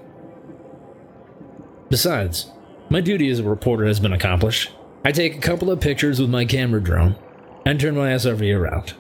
Besides, 1.90 2.52
my 2.90 3.02
duty 3.02 3.30
as 3.30 3.40
a 3.40 3.44
reporter 3.44 3.86
has 3.86 4.00
been 4.00 4.14
accomplished. 4.14 4.72
I 5.06 5.12
take 5.12 5.36
a 5.36 5.42
couple 5.42 5.72
of 5.72 5.80
pictures 5.80 6.20
with 6.20 6.30
my 6.30 6.46
camera 6.46 6.82
drone 6.82 7.16
and 7.66 7.80
turn 7.80 7.96
my 7.96 8.10
SRV 8.10 8.58
around. 8.58 8.92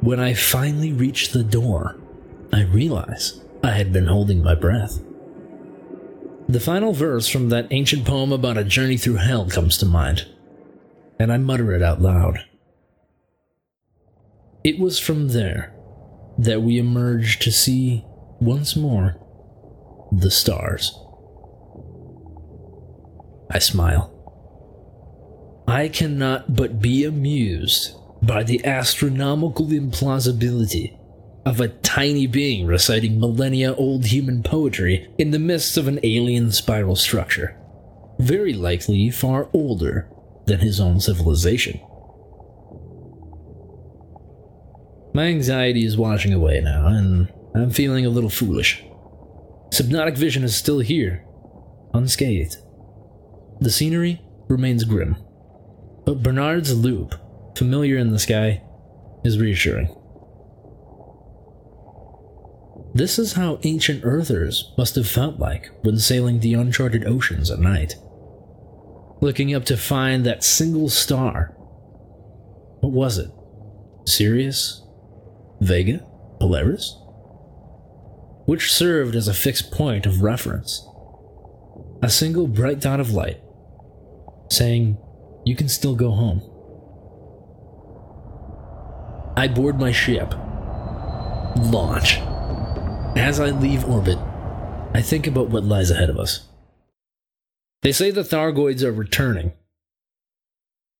When 0.00 0.20
I 0.20 0.34
finally 0.34 0.92
reach 0.92 1.30
the 1.30 1.44
door, 1.44 1.96
I 2.52 2.62
realize 2.62 3.40
I 3.62 3.72
had 3.72 3.92
been 3.92 4.06
holding 4.06 4.42
my 4.42 4.54
breath. 4.54 5.00
The 6.48 6.60
final 6.60 6.92
verse 6.92 7.28
from 7.28 7.48
that 7.48 7.66
ancient 7.72 8.04
poem 8.04 8.30
about 8.32 8.56
a 8.56 8.64
journey 8.64 8.96
through 8.96 9.16
hell 9.16 9.48
comes 9.48 9.78
to 9.78 9.86
mind, 9.86 10.28
and 11.18 11.32
I 11.32 11.38
mutter 11.38 11.72
it 11.72 11.82
out 11.82 12.00
loud. 12.00 12.44
It 14.62 14.78
was 14.78 14.98
from 14.98 15.28
there 15.28 15.75
that 16.38 16.62
we 16.62 16.78
emerge 16.78 17.38
to 17.40 17.50
see, 17.50 18.04
once 18.40 18.76
more, 18.76 19.16
the 20.12 20.30
stars. 20.30 20.98
I 23.50 23.58
smile. 23.58 24.12
I 25.68 25.88
cannot 25.88 26.54
but 26.54 26.80
be 26.80 27.04
amused 27.04 27.96
by 28.22 28.42
the 28.42 28.64
astronomical 28.64 29.66
implausibility 29.66 30.96
of 31.44 31.60
a 31.60 31.68
tiny 31.68 32.26
being 32.26 32.66
reciting 32.66 33.20
millennia 33.20 33.74
old 33.74 34.06
human 34.06 34.42
poetry 34.42 35.08
in 35.16 35.30
the 35.30 35.38
midst 35.38 35.76
of 35.76 35.86
an 35.86 36.00
alien 36.02 36.50
spiral 36.50 36.96
structure, 36.96 37.56
very 38.18 38.52
likely 38.52 39.10
far 39.10 39.48
older 39.52 40.08
than 40.46 40.60
his 40.60 40.80
own 40.80 41.00
civilization. 41.00 41.80
My 45.16 45.28
anxiety 45.28 45.86
is 45.86 45.96
washing 45.96 46.34
away 46.34 46.60
now, 46.60 46.88
and 46.88 47.32
I'm 47.54 47.70
feeling 47.70 48.04
a 48.04 48.10
little 48.10 48.28
foolish. 48.28 48.84
Hypnotic 49.72 50.16
vision 50.16 50.44
is 50.44 50.54
still 50.54 50.80
here, 50.80 51.24
unscathed. 51.94 52.58
The 53.60 53.70
scenery 53.70 54.20
remains 54.48 54.84
grim, 54.84 55.16
but 56.04 56.22
Barnard's 56.22 56.74
Loop 56.76 57.14
familiar 57.56 57.96
in 57.96 58.10
the 58.10 58.18
sky, 58.18 58.62
is 59.24 59.38
reassuring. 59.38 59.88
This 62.94 63.18
is 63.18 63.32
how 63.32 63.58
ancient 63.62 64.04
Earthers 64.04 64.72
must 64.78 64.94
have 64.96 65.08
felt 65.08 65.38
like 65.38 65.70
when 65.82 65.98
sailing 65.98 66.40
the 66.40 66.54
uncharted 66.54 67.06
oceans 67.06 67.50
at 67.50 67.58
night. 67.58 67.96
Looking 69.20 69.54
up 69.54 69.64
to 69.66 69.76
find 69.76 70.24
that 70.26 70.44
single 70.44 70.88
star. 70.88 71.54
What 72.80 72.92
was 72.92 73.18
it? 73.18 73.30
Sirius? 74.04 74.85
Vega? 75.60 76.04
Polaris? 76.40 76.96
Which 78.44 78.72
served 78.72 79.14
as 79.16 79.28
a 79.28 79.34
fixed 79.34 79.70
point 79.70 80.06
of 80.06 80.22
reference. 80.22 80.86
A 82.02 82.10
single 82.10 82.46
bright 82.46 82.80
dot 82.80 83.00
of 83.00 83.10
light, 83.10 83.40
saying, 84.50 84.98
You 85.44 85.56
can 85.56 85.68
still 85.68 85.94
go 85.94 86.10
home. 86.10 86.42
I 89.36 89.48
board 89.48 89.78
my 89.78 89.92
ship. 89.92 90.32
Launch. 91.56 92.18
As 93.16 93.40
I 93.40 93.50
leave 93.50 93.84
orbit, 93.84 94.18
I 94.94 95.02
think 95.02 95.26
about 95.26 95.48
what 95.48 95.64
lies 95.64 95.90
ahead 95.90 96.10
of 96.10 96.18
us. 96.18 96.46
They 97.82 97.92
say 97.92 98.10
the 98.10 98.22
Thargoids 98.22 98.82
are 98.82 98.92
returning. 98.92 99.52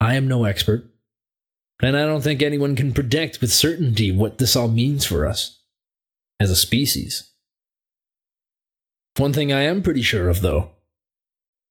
I 0.01 0.15
am 0.15 0.29
no 0.29 0.45
expert, 0.45 0.85
and 1.83 1.97
I 1.97 2.07
don't 2.07 2.23
think 2.23 2.43
anyone 2.43 2.77
can 2.77 2.93
predict 2.93 3.41
with 3.41 3.53
certainty 3.53 4.13
what 4.13 4.39
this 4.39 4.57
all 4.57 4.69
means 4.69 5.05
for 5.05 5.27
us 5.27 5.61
as 6.41 6.51
a 6.51 6.57
species. 6.57 7.31
One 9.17 9.33
thing 9.33 9.53
I 9.53 9.63
am 9.63 9.83
pretty 9.83 10.03
sure 10.03 10.29
of, 10.29 10.41
though 10.41 10.71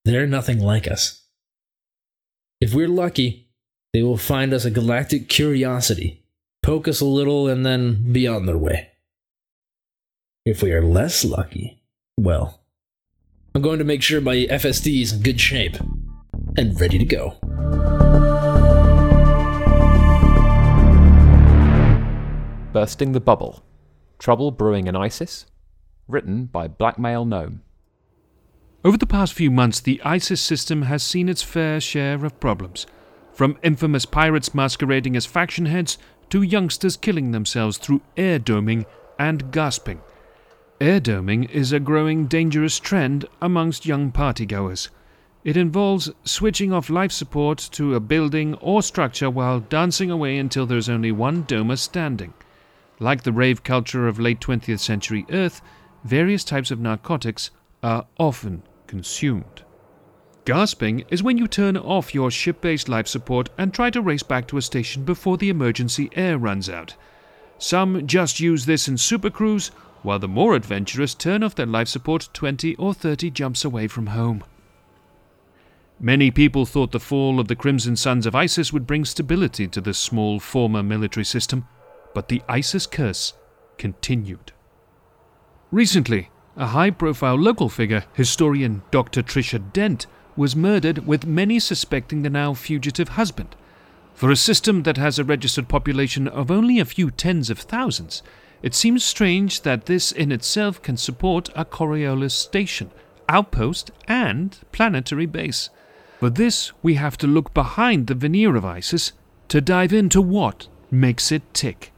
they're 0.03 0.27
nothing 0.27 0.59
like 0.59 0.87
us. 0.87 1.23
If 2.61 2.73
we're 2.73 2.87
lucky, 2.87 3.49
they 3.93 4.03
will 4.03 4.17
find 4.17 4.53
us 4.53 4.65
a 4.65 4.71
galactic 4.71 5.29
curiosity 5.29 6.25
poke 6.65 6.87
us 6.87 6.99
a 6.99 7.05
little, 7.05 7.47
and 7.47 7.63
then 7.63 8.11
be 8.11 8.27
on 8.27 8.47
their 8.47 8.57
way. 8.57 8.89
If 10.47 10.63
we 10.63 10.71
are 10.71 10.81
less 10.81 11.23
lucky, 11.23 11.79
well, 12.17 12.61
I'm 13.53 13.61
going 13.61 13.77
to 13.77 13.85
make 13.85 14.01
sure 14.01 14.19
my 14.19 14.47
FSD 14.49 15.03
is 15.03 15.13
in 15.13 15.21
good 15.21 15.39
shape 15.39 15.77
and 16.57 16.79
ready 16.81 16.97
to 16.97 17.05
go. 17.05 18.34
Bursting 22.75 23.13
the 23.13 23.21
Bubble 23.21 23.63
Trouble 24.19 24.51
Brewing 24.51 24.87
in 24.87 24.97
ISIS. 24.97 25.45
Written 26.09 26.43
by 26.43 26.67
Blackmail 26.67 27.23
Gnome. 27.23 27.61
Over 28.83 28.97
the 28.97 29.07
past 29.07 29.31
few 29.31 29.49
months, 29.49 29.79
the 29.79 30.01
ISIS 30.03 30.41
system 30.41 30.81
has 30.81 31.01
seen 31.01 31.29
its 31.29 31.41
fair 31.41 31.79
share 31.79 32.25
of 32.25 32.37
problems. 32.41 32.85
From 33.31 33.57
infamous 33.63 34.05
pirates 34.05 34.53
masquerading 34.53 35.15
as 35.15 35.25
faction 35.25 35.67
heads 35.67 35.97
to 36.31 36.41
youngsters 36.41 36.97
killing 36.97 37.31
themselves 37.31 37.77
through 37.77 38.01
air 38.17 38.39
doming 38.39 38.85
and 39.17 39.53
gasping. 39.53 40.01
Air 40.81 40.99
doming 40.99 41.49
is 41.49 41.71
a 41.71 41.79
growing 41.79 42.25
dangerous 42.25 42.77
trend 42.77 43.23
amongst 43.41 43.85
young 43.85 44.11
partygoers. 44.11 44.89
It 45.45 45.55
involves 45.55 46.11
switching 46.25 46.73
off 46.73 46.89
life 46.89 47.13
support 47.13 47.69
to 47.71 47.95
a 47.95 48.01
building 48.01 48.55
or 48.55 48.83
structure 48.83 49.29
while 49.29 49.61
dancing 49.61 50.11
away 50.11 50.37
until 50.37 50.65
there's 50.65 50.89
only 50.89 51.13
one 51.13 51.45
domer 51.45 51.77
standing. 51.77 52.33
Like 52.99 53.23
the 53.23 53.33
rave 53.33 53.63
culture 53.63 54.07
of 54.07 54.19
late 54.19 54.39
20th 54.39 54.79
century 54.79 55.25
Earth, 55.29 55.61
various 56.03 56.43
types 56.43 56.71
of 56.71 56.79
narcotics 56.79 57.51
are 57.83 58.05
often 58.17 58.63
consumed. 58.87 59.63
Gasping 60.45 61.03
is 61.09 61.23
when 61.23 61.37
you 61.37 61.47
turn 61.47 61.75
off 61.75 62.13
your 62.13 62.29
ship 62.29 62.61
based 62.61 62.87
life 62.87 63.07
support 63.07 63.49
and 63.57 63.73
try 63.73 63.89
to 63.89 64.01
race 64.01 64.23
back 64.23 64.47
to 64.47 64.57
a 64.57 64.61
station 64.61 65.03
before 65.03 65.37
the 65.37 65.49
emergency 65.49 66.09
air 66.13 66.37
runs 66.37 66.69
out. 66.69 66.95
Some 67.57 68.05
just 68.05 68.39
use 68.39 68.65
this 68.65 68.87
in 68.87 68.95
supercruise, 68.95 69.69
while 70.03 70.19
the 70.19 70.27
more 70.27 70.55
adventurous 70.55 71.15
turn 71.15 71.41
off 71.41 71.55
their 71.55 71.65
life 71.65 71.87
support 71.87 72.29
20 72.33 72.75
or 72.75 72.93
30 72.93 73.31
jumps 73.31 73.65
away 73.65 73.87
from 73.87 74.07
home. 74.07 74.43
Many 75.99 76.29
people 76.29 76.65
thought 76.65 76.91
the 76.91 76.99
fall 76.99 77.39
of 77.39 77.47
the 77.47 77.55
Crimson 77.55 77.95
Sons 77.95 78.25
of 78.25 78.35
ISIS 78.35 78.71
would 78.71 78.85
bring 78.85 79.05
stability 79.05 79.67
to 79.69 79.81
this 79.81 79.97
small 79.97 80.39
former 80.39 80.83
military 80.83 81.23
system, 81.23 81.67
but 82.15 82.29
the 82.29 82.41
ISIS 82.49 82.87
curse 82.87 83.33
continued. 83.77 84.53
Recently, 85.69 86.29
a 86.55 86.67
high 86.67 86.89
profile 86.89 87.35
local 87.35 87.67
figure, 87.67 88.05
historian 88.13 88.81
Dr. 88.89 89.21
Tricia 89.21 89.59
Dent, 89.73 90.07
was 90.37 90.55
murdered, 90.55 91.05
with 91.05 91.25
many 91.25 91.59
suspecting 91.59 92.21
the 92.21 92.29
now 92.29 92.53
fugitive 92.53 93.09
husband. 93.09 93.55
For 94.13 94.31
a 94.31 94.37
system 94.37 94.83
that 94.83 94.95
has 94.95 95.19
a 95.19 95.25
registered 95.25 95.67
population 95.67 96.27
of 96.27 96.49
only 96.49 96.79
a 96.79 96.85
few 96.85 97.11
tens 97.11 97.49
of 97.49 97.59
thousands, 97.59 98.23
it 98.61 98.73
seems 98.73 99.03
strange 99.03 99.61
that 99.61 99.85
this 99.85 100.13
in 100.13 100.31
itself 100.31 100.81
can 100.81 100.95
support 100.95 101.49
a 101.53 101.65
Coriolis 101.65 102.31
station, 102.31 102.91
outpost, 103.27 103.91
and 104.07 104.57
planetary 104.71 105.25
base. 105.25 105.69
For 106.19 106.29
this, 106.29 106.71
we 106.81 106.93
have 106.93 107.17
to 107.17 107.27
look 107.27 107.53
behind 107.53 108.07
the 108.07 108.15
veneer 108.15 108.55
of 108.55 108.63
ISIS 108.63 109.11
to 109.49 109.59
dive 109.59 109.91
into 109.91 110.21
what 110.21 110.69
makes 110.89 111.31
it 111.31 111.53
tick. 111.53 111.91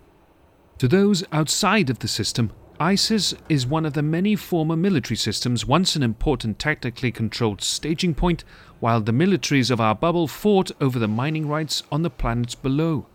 To 0.80 0.88
those 0.88 1.24
outside 1.32 1.90
of 1.90 2.00
the 2.00 2.08
system, 2.08 2.52
ISIS 2.80 3.34
is 3.50 3.66
one 3.66 3.84
of 3.84 3.94
the 3.94 4.04
many 4.04 4.36
former 4.36 4.76
military 4.76 5.16
systems, 5.16 5.66
once 5.66 5.96
an 5.96 6.04
important 6.04 6.60
tactically 6.60 7.12
controlled 7.12 7.64
staging 7.64 8.14
point, 8.14 8.44
while 8.80 9.02
the 9.02 9.12
militaries 9.12 9.72
of 9.72 9.82
our 9.82 9.96
bubble 9.96 10.28
fought 10.28 10.70
over 10.80 11.00
the 11.00 11.08
mining 11.08 11.48
rights 11.48 11.82
on 11.92 12.04
the 12.04 12.12
planets 12.12 12.54
below. 12.54 13.08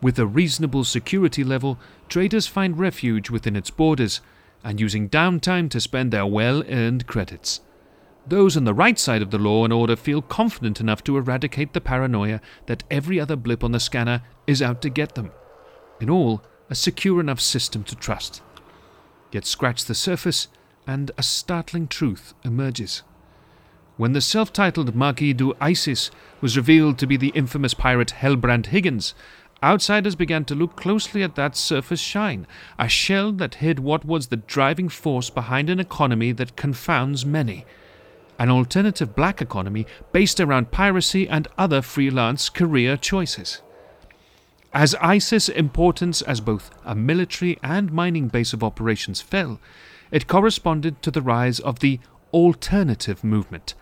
With 0.00 0.18
a 0.18 0.26
reasonable 0.26 0.84
security 0.84 1.44
level, 1.44 1.78
traders 2.08 2.46
find 2.46 2.78
refuge 2.78 3.28
within 3.28 3.56
its 3.56 3.68
borders, 3.68 4.22
and 4.64 4.80
using 4.80 5.10
downtime 5.10 5.68
to 5.70 5.80
spend 5.80 6.10
their 6.10 6.24
well 6.24 6.64
earned 6.66 7.06
credits. 7.06 7.60
Those 8.26 8.56
on 8.56 8.64
the 8.64 8.72
right 8.72 8.98
side 8.98 9.20
of 9.20 9.30
the 9.30 9.38
law 9.38 9.64
and 9.64 9.72
order 9.72 9.96
feel 9.96 10.22
confident 10.22 10.80
enough 10.80 11.04
to 11.04 11.18
eradicate 11.18 11.74
the 11.74 11.82
paranoia 11.82 12.40
that 12.66 12.84
every 12.90 13.20
other 13.20 13.36
blip 13.36 13.62
on 13.62 13.72
the 13.72 13.80
scanner 13.80 14.22
is 14.46 14.62
out 14.62 14.80
to 14.80 14.88
get 14.88 15.14
them. 15.14 15.30
In 16.00 16.08
all, 16.08 16.42
a 16.70 16.74
secure 16.74 17.20
enough 17.20 17.40
system 17.40 17.82
to 17.84 17.96
trust. 17.96 18.40
Yet 19.32 19.44
scratch 19.44 19.84
the 19.84 19.94
surface, 19.94 20.48
and 20.86 21.10
a 21.18 21.22
startling 21.22 21.88
truth 21.88 22.32
emerges. 22.44 23.02
When 23.96 24.12
the 24.14 24.20
self 24.20 24.52
titled 24.52 24.94
Marquis 24.94 25.34
du 25.34 25.54
Isis 25.60 26.10
was 26.40 26.56
revealed 26.56 26.96
to 26.98 27.06
be 27.06 27.18
the 27.18 27.32
infamous 27.34 27.74
pirate 27.74 28.14
Hellbrand 28.18 28.66
Higgins, 28.66 29.14
outsiders 29.62 30.14
began 30.14 30.44
to 30.46 30.54
look 30.54 30.74
closely 30.74 31.22
at 31.22 31.34
that 31.34 31.54
surface 31.54 32.00
shine, 32.00 32.46
a 32.78 32.88
shell 32.88 33.30
that 33.32 33.56
hid 33.56 33.78
what 33.78 34.06
was 34.06 34.28
the 34.28 34.38
driving 34.38 34.88
force 34.88 35.28
behind 35.28 35.68
an 35.68 35.80
economy 35.80 36.32
that 36.32 36.56
confounds 36.56 37.26
many. 37.26 37.66
An 38.38 38.48
alternative 38.48 39.14
black 39.14 39.42
economy 39.42 39.86
based 40.12 40.40
around 40.40 40.70
piracy 40.70 41.28
and 41.28 41.46
other 41.58 41.82
freelance 41.82 42.48
career 42.48 42.96
choices. 42.96 43.60
As 44.72 44.94
ISIS' 45.00 45.48
importance 45.48 46.22
as 46.22 46.40
both 46.40 46.70
a 46.84 46.94
military 46.94 47.58
and 47.62 47.92
mining 47.92 48.28
base 48.28 48.52
of 48.52 48.62
operations 48.62 49.20
fell, 49.20 49.60
it 50.12 50.28
corresponded 50.28 51.02
to 51.02 51.10
the 51.10 51.22
rise 51.22 51.58
of 51.58 51.80
the 51.80 51.98
alternative 52.32 53.24
movement, 53.24 53.74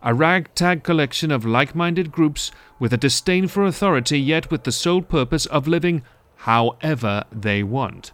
a 0.00 0.14
ragtag 0.14 0.84
collection 0.84 1.32
of 1.32 1.44
like 1.44 1.74
minded 1.74 2.12
groups 2.12 2.52
with 2.78 2.92
a 2.92 2.96
disdain 2.96 3.48
for 3.48 3.64
authority, 3.64 4.20
yet 4.20 4.48
with 4.48 4.62
the 4.62 4.70
sole 4.70 5.02
purpose 5.02 5.46
of 5.46 5.66
living 5.66 6.02
however 6.36 7.24
they 7.32 7.64
want. 7.64 8.12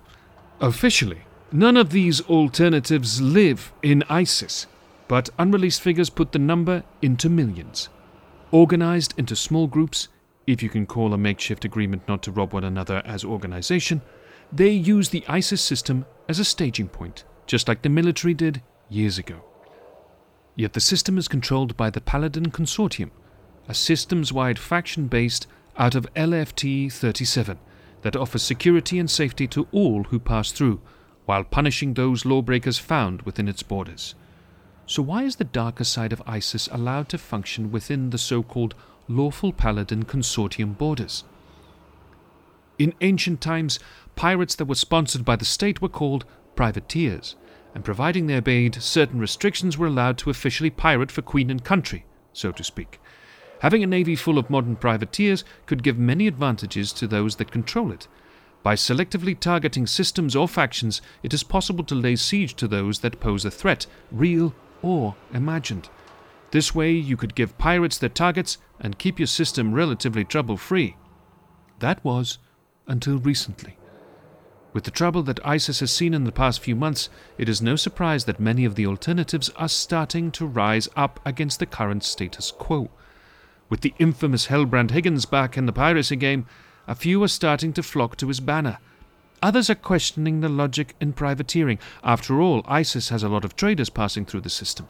Officially, 0.60 1.22
none 1.52 1.76
of 1.76 1.90
these 1.90 2.22
alternatives 2.22 3.20
live 3.20 3.70
in 3.82 4.02
ISIS, 4.08 4.66
but 5.08 5.28
unreleased 5.38 5.82
figures 5.82 6.08
put 6.08 6.32
the 6.32 6.38
number 6.38 6.84
into 7.02 7.28
millions. 7.28 7.90
Organized 8.50 9.12
into 9.18 9.36
small 9.36 9.66
groups, 9.66 10.08
if 10.46 10.62
you 10.62 10.68
can 10.68 10.86
call 10.86 11.12
a 11.12 11.18
makeshift 11.18 11.64
agreement 11.64 12.06
not 12.06 12.22
to 12.22 12.32
rob 12.32 12.52
one 12.52 12.64
another 12.64 13.02
as 13.04 13.24
organization, 13.24 14.02
they 14.52 14.70
use 14.70 15.08
the 15.08 15.24
ISIS 15.26 15.62
system 15.62 16.06
as 16.28 16.38
a 16.38 16.44
staging 16.44 16.88
point, 16.88 17.24
just 17.46 17.68
like 17.68 17.82
the 17.82 17.88
military 17.88 18.34
did 18.34 18.62
years 18.88 19.18
ago. 19.18 19.44
Yet 20.56 20.72
the 20.72 20.80
system 20.80 21.18
is 21.18 21.28
controlled 21.28 21.76
by 21.76 21.90
the 21.90 22.00
Paladin 22.00 22.50
Consortium, 22.50 23.10
a 23.68 23.74
systems 23.74 24.32
wide 24.32 24.58
faction 24.58 25.08
based 25.08 25.46
out 25.76 25.94
of 25.94 26.12
LFT 26.14 26.92
37 26.92 27.58
that 28.02 28.16
offers 28.16 28.42
security 28.42 28.98
and 28.98 29.10
safety 29.10 29.46
to 29.48 29.66
all 29.72 30.04
who 30.04 30.18
pass 30.20 30.52
through, 30.52 30.80
while 31.24 31.42
punishing 31.42 31.94
those 31.94 32.24
lawbreakers 32.24 32.78
found 32.78 33.22
within 33.22 33.48
its 33.48 33.62
borders. 33.62 34.14
So, 34.86 35.02
why 35.02 35.22
is 35.22 35.36
the 35.36 35.44
darker 35.44 35.84
side 35.84 36.12
of 36.12 36.22
ISIS 36.26 36.68
allowed 36.70 37.08
to 37.08 37.18
function 37.18 37.72
within 37.72 38.10
the 38.10 38.18
so 38.18 38.42
called 38.42 38.74
lawful 39.08 39.52
paladin 39.52 40.04
consortium 40.04 40.76
borders. 40.76 41.24
In 42.78 42.94
ancient 43.00 43.40
times, 43.40 43.78
pirates 44.16 44.54
that 44.56 44.64
were 44.64 44.74
sponsored 44.74 45.24
by 45.24 45.36
the 45.36 45.44
state 45.44 45.80
were 45.80 45.88
called 45.88 46.24
privateers, 46.56 47.36
and 47.74 47.84
providing 47.84 48.26
they 48.26 48.36
obeyed 48.36 48.82
certain 48.82 49.18
restrictions 49.18 49.78
were 49.78 49.86
allowed 49.86 50.18
to 50.18 50.30
officially 50.30 50.70
pirate 50.70 51.10
for 51.10 51.22
queen 51.22 51.50
and 51.50 51.64
country, 51.64 52.04
so 52.32 52.50
to 52.52 52.64
speak. 52.64 53.00
Having 53.60 53.82
a 53.82 53.86
navy 53.86 54.16
full 54.16 54.38
of 54.38 54.50
modern 54.50 54.76
privateers 54.76 55.44
could 55.66 55.82
give 55.82 55.98
many 55.98 56.26
advantages 56.26 56.92
to 56.92 57.06
those 57.06 57.36
that 57.36 57.50
control 57.50 57.92
it. 57.92 58.08
By 58.62 58.74
selectively 58.74 59.38
targeting 59.38 59.86
systems 59.86 60.34
or 60.34 60.48
factions, 60.48 61.02
it 61.22 61.34
is 61.34 61.42
possible 61.42 61.84
to 61.84 61.94
lay 61.94 62.16
siege 62.16 62.54
to 62.54 62.66
those 62.66 63.00
that 63.00 63.20
pose 63.20 63.44
a 63.44 63.50
threat, 63.50 63.86
real 64.10 64.54
or 64.82 65.14
imagined. 65.32 65.88
This 66.54 66.72
way, 66.72 66.92
you 66.92 67.16
could 67.16 67.34
give 67.34 67.58
pirates 67.58 67.98
their 67.98 68.08
targets 68.08 68.58
and 68.78 68.96
keep 68.96 69.18
your 69.18 69.26
system 69.26 69.74
relatively 69.74 70.24
trouble 70.24 70.56
free. 70.56 70.96
That 71.80 72.04
was 72.04 72.38
until 72.86 73.18
recently. 73.18 73.76
With 74.72 74.84
the 74.84 74.92
trouble 74.92 75.24
that 75.24 75.44
ISIS 75.44 75.80
has 75.80 75.90
seen 75.90 76.14
in 76.14 76.22
the 76.22 76.30
past 76.30 76.60
few 76.60 76.76
months, 76.76 77.08
it 77.38 77.48
is 77.48 77.60
no 77.60 77.74
surprise 77.74 78.26
that 78.26 78.38
many 78.38 78.64
of 78.64 78.76
the 78.76 78.86
alternatives 78.86 79.50
are 79.56 79.68
starting 79.68 80.30
to 80.30 80.46
rise 80.46 80.88
up 80.94 81.18
against 81.24 81.58
the 81.58 81.66
current 81.66 82.04
status 82.04 82.52
quo. 82.52 82.88
With 83.68 83.80
the 83.80 83.94
infamous 83.98 84.46
Hellbrand 84.46 84.92
Higgins 84.92 85.26
back 85.26 85.58
in 85.58 85.66
the 85.66 85.72
piracy 85.72 86.14
game, 86.14 86.46
a 86.86 86.94
few 86.94 87.20
are 87.24 87.26
starting 87.26 87.72
to 87.72 87.82
flock 87.82 88.16
to 88.18 88.28
his 88.28 88.38
banner. 88.38 88.78
Others 89.42 89.70
are 89.70 89.74
questioning 89.74 90.40
the 90.40 90.48
logic 90.48 90.94
in 91.00 91.14
privateering. 91.14 91.80
After 92.04 92.40
all, 92.40 92.62
ISIS 92.68 93.08
has 93.08 93.24
a 93.24 93.28
lot 93.28 93.44
of 93.44 93.56
traders 93.56 93.90
passing 93.90 94.24
through 94.24 94.42
the 94.42 94.50
system. 94.50 94.86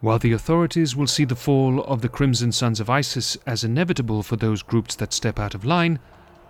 While 0.00 0.18
the 0.18 0.32
authorities 0.32 0.94
will 0.94 1.06
see 1.06 1.24
the 1.24 1.36
fall 1.36 1.82
of 1.84 2.02
the 2.02 2.08
Crimson 2.08 2.52
Sons 2.52 2.80
of 2.80 2.90
ISIS 2.90 3.36
as 3.46 3.64
inevitable 3.64 4.22
for 4.22 4.36
those 4.36 4.62
groups 4.62 4.94
that 4.96 5.12
step 5.12 5.38
out 5.38 5.54
of 5.54 5.64
line, 5.64 5.98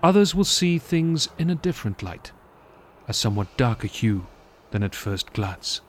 others 0.03 0.35
will 0.35 0.45
see 0.45 0.79
things 0.79 1.29
in 1.39 1.51
a 1.51 1.55
different 1.55 2.03
light, 2.03 2.33
a 3.07 3.15
somewhat 3.15 3.57
darker 3.57 3.87
hue 3.87 4.27
than 4.71 4.83
at 4.83 4.95
first 4.95 5.33
glance. 5.33 5.81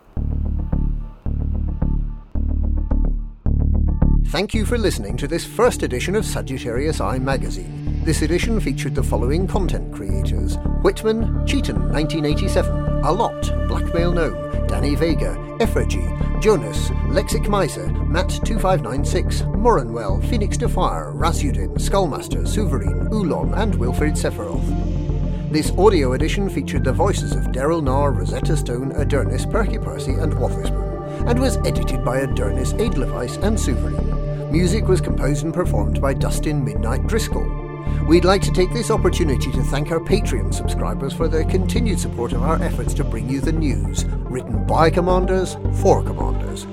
Thank 4.28 4.54
you 4.54 4.66
for 4.66 4.78
listening 4.78 5.18
to 5.18 5.28
this 5.28 5.46
first 5.46 5.82
edition 5.82 6.16
of 6.16 6.26
Sagittarius 6.26 7.00
Eye 7.00 7.20
magazine. 7.20 8.02
This 8.04 8.22
edition 8.22 8.60
featured 8.60 8.94
the 8.94 9.02
following 9.02 9.48
content 9.48 9.94
creators 9.94 10.58
Whitman, 10.84 11.48
Cheaton 11.48 11.92
1987, 11.92 13.04
A 13.04 13.12
Lot, 13.12 13.42
Blackmail 13.68 14.12
Gnome, 14.12 14.45
Danny 14.68 14.96
Vega, 14.96 15.58
Effigy, 15.60 16.06
Jonas, 16.42 16.90
Lexic 17.10 17.48
Miser, 17.48 17.88
Matt2596, 17.88 19.44
Moranwell, 19.56 20.28
Phoenix 20.30 20.58
Defire, 20.58 21.14
Rasudin, 21.16 21.74
Skullmaster, 21.76 22.46
Suverine, 22.46 23.10
Ulon, 23.12 23.54
and 23.54 23.76
Wilfred 23.76 24.14
Sephiroth. 24.14 25.52
This 25.52 25.72
audio 25.78 26.14
edition 26.14 26.50
featured 26.50 26.84
the 26.84 26.92
voices 26.92 27.34
of 27.34 27.46
Daryl 27.46 27.82
Nar, 27.84 28.12
Rosetta 28.12 28.58
Stone, 28.58 28.92
Adernis, 28.94 29.50
Perky 29.50 29.78
Percy, 29.78 30.14
and 30.14 30.34
Wotherspoon, 30.34 31.28
and 31.28 31.40
was 31.40 31.58
edited 31.58 32.04
by 32.04 32.22
Adernis, 32.22 32.74
Edelweiss, 32.80 33.38
and 33.38 33.58
Suverine. 33.58 34.52
Music 34.52 34.88
was 34.88 35.02
composed 35.02 35.44
and 35.44 35.54
performed 35.54 36.02
by 36.02 36.14
Dustin 36.14 36.64
Midnight 36.64 37.08
Driscoll. 37.08 37.65
We'd 38.08 38.24
like 38.24 38.44
to 38.44 38.52
take 38.52 38.72
this 38.72 38.92
opportunity 38.92 39.52
to 39.52 39.64
thank 39.64 39.92
our 39.92 40.00
Patreon 40.00 40.54
subscribers 40.54 41.12
for 41.12 41.28
their 41.28 41.44
continued 41.44 42.00
support 42.00 42.34
of 42.34 42.44
our 42.44 42.62
efforts 42.62 42.94
to 42.96 43.04
bring 43.04 43.28
you 43.28 43.42
the 43.42 43.52
news, 43.52 44.06
written 44.06 44.68
by 44.68 44.92
commanders 44.92 45.58
for 45.82 46.04
commanders. 46.04 46.68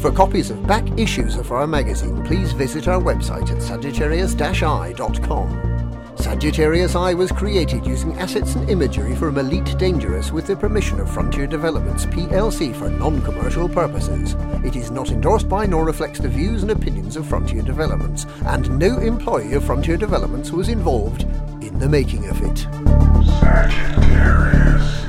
For 0.00 0.10
copies 0.10 0.50
of 0.50 0.66
back 0.66 0.98
issues 0.98 1.36
of 1.36 1.52
our 1.52 1.68
magazine, 1.68 2.24
please 2.24 2.52
visit 2.52 2.88
our 2.88 3.00
website 3.00 3.54
at 3.54 3.62
sagittarius-eye.com. 3.62 5.71
Sagittarius 6.22 6.94
Eye 6.94 7.14
was 7.14 7.32
created 7.32 7.84
using 7.84 8.16
assets 8.16 8.54
and 8.54 8.70
imagery 8.70 9.16
from 9.16 9.38
Elite 9.38 9.76
Dangerous 9.76 10.30
with 10.30 10.46
the 10.46 10.54
permission 10.54 11.00
of 11.00 11.10
Frontier 11.10 11.48
Developments 11.48 12.06
plc 12.06 12.76
for 12.76 12.88
non-commercial 12.88 13.68
purposes. 13.68 14.36
It 14.64 14.76
is 14.76 14.92
not 14.92 15.10
endorsed 15.10 15.48
by 15.48 15.66
nor 15.66 15.84
reflects 15.84 16.20
the 16.20 16.28
views 16.28 16.62
and 16.62 16.70
opinions 16.70 17.16
of 17.16 17.26
Frontier 17.26 17.62
Developments, 17.62 18.26
and 18.46 18.78
no 18.78 18.98
employee 18.98 19.54
of 19.54 19.64
Frontier 19.64 19.96
Developments 19.96 20.52
was 20.52 20.68
involved 20.68 21.22
in 21.60 21.76
the 21.80 21.88
making 21.88 22.28
of 22.28 22.40
it. 22.40 22.58
Sagittarius. 23.40 25.01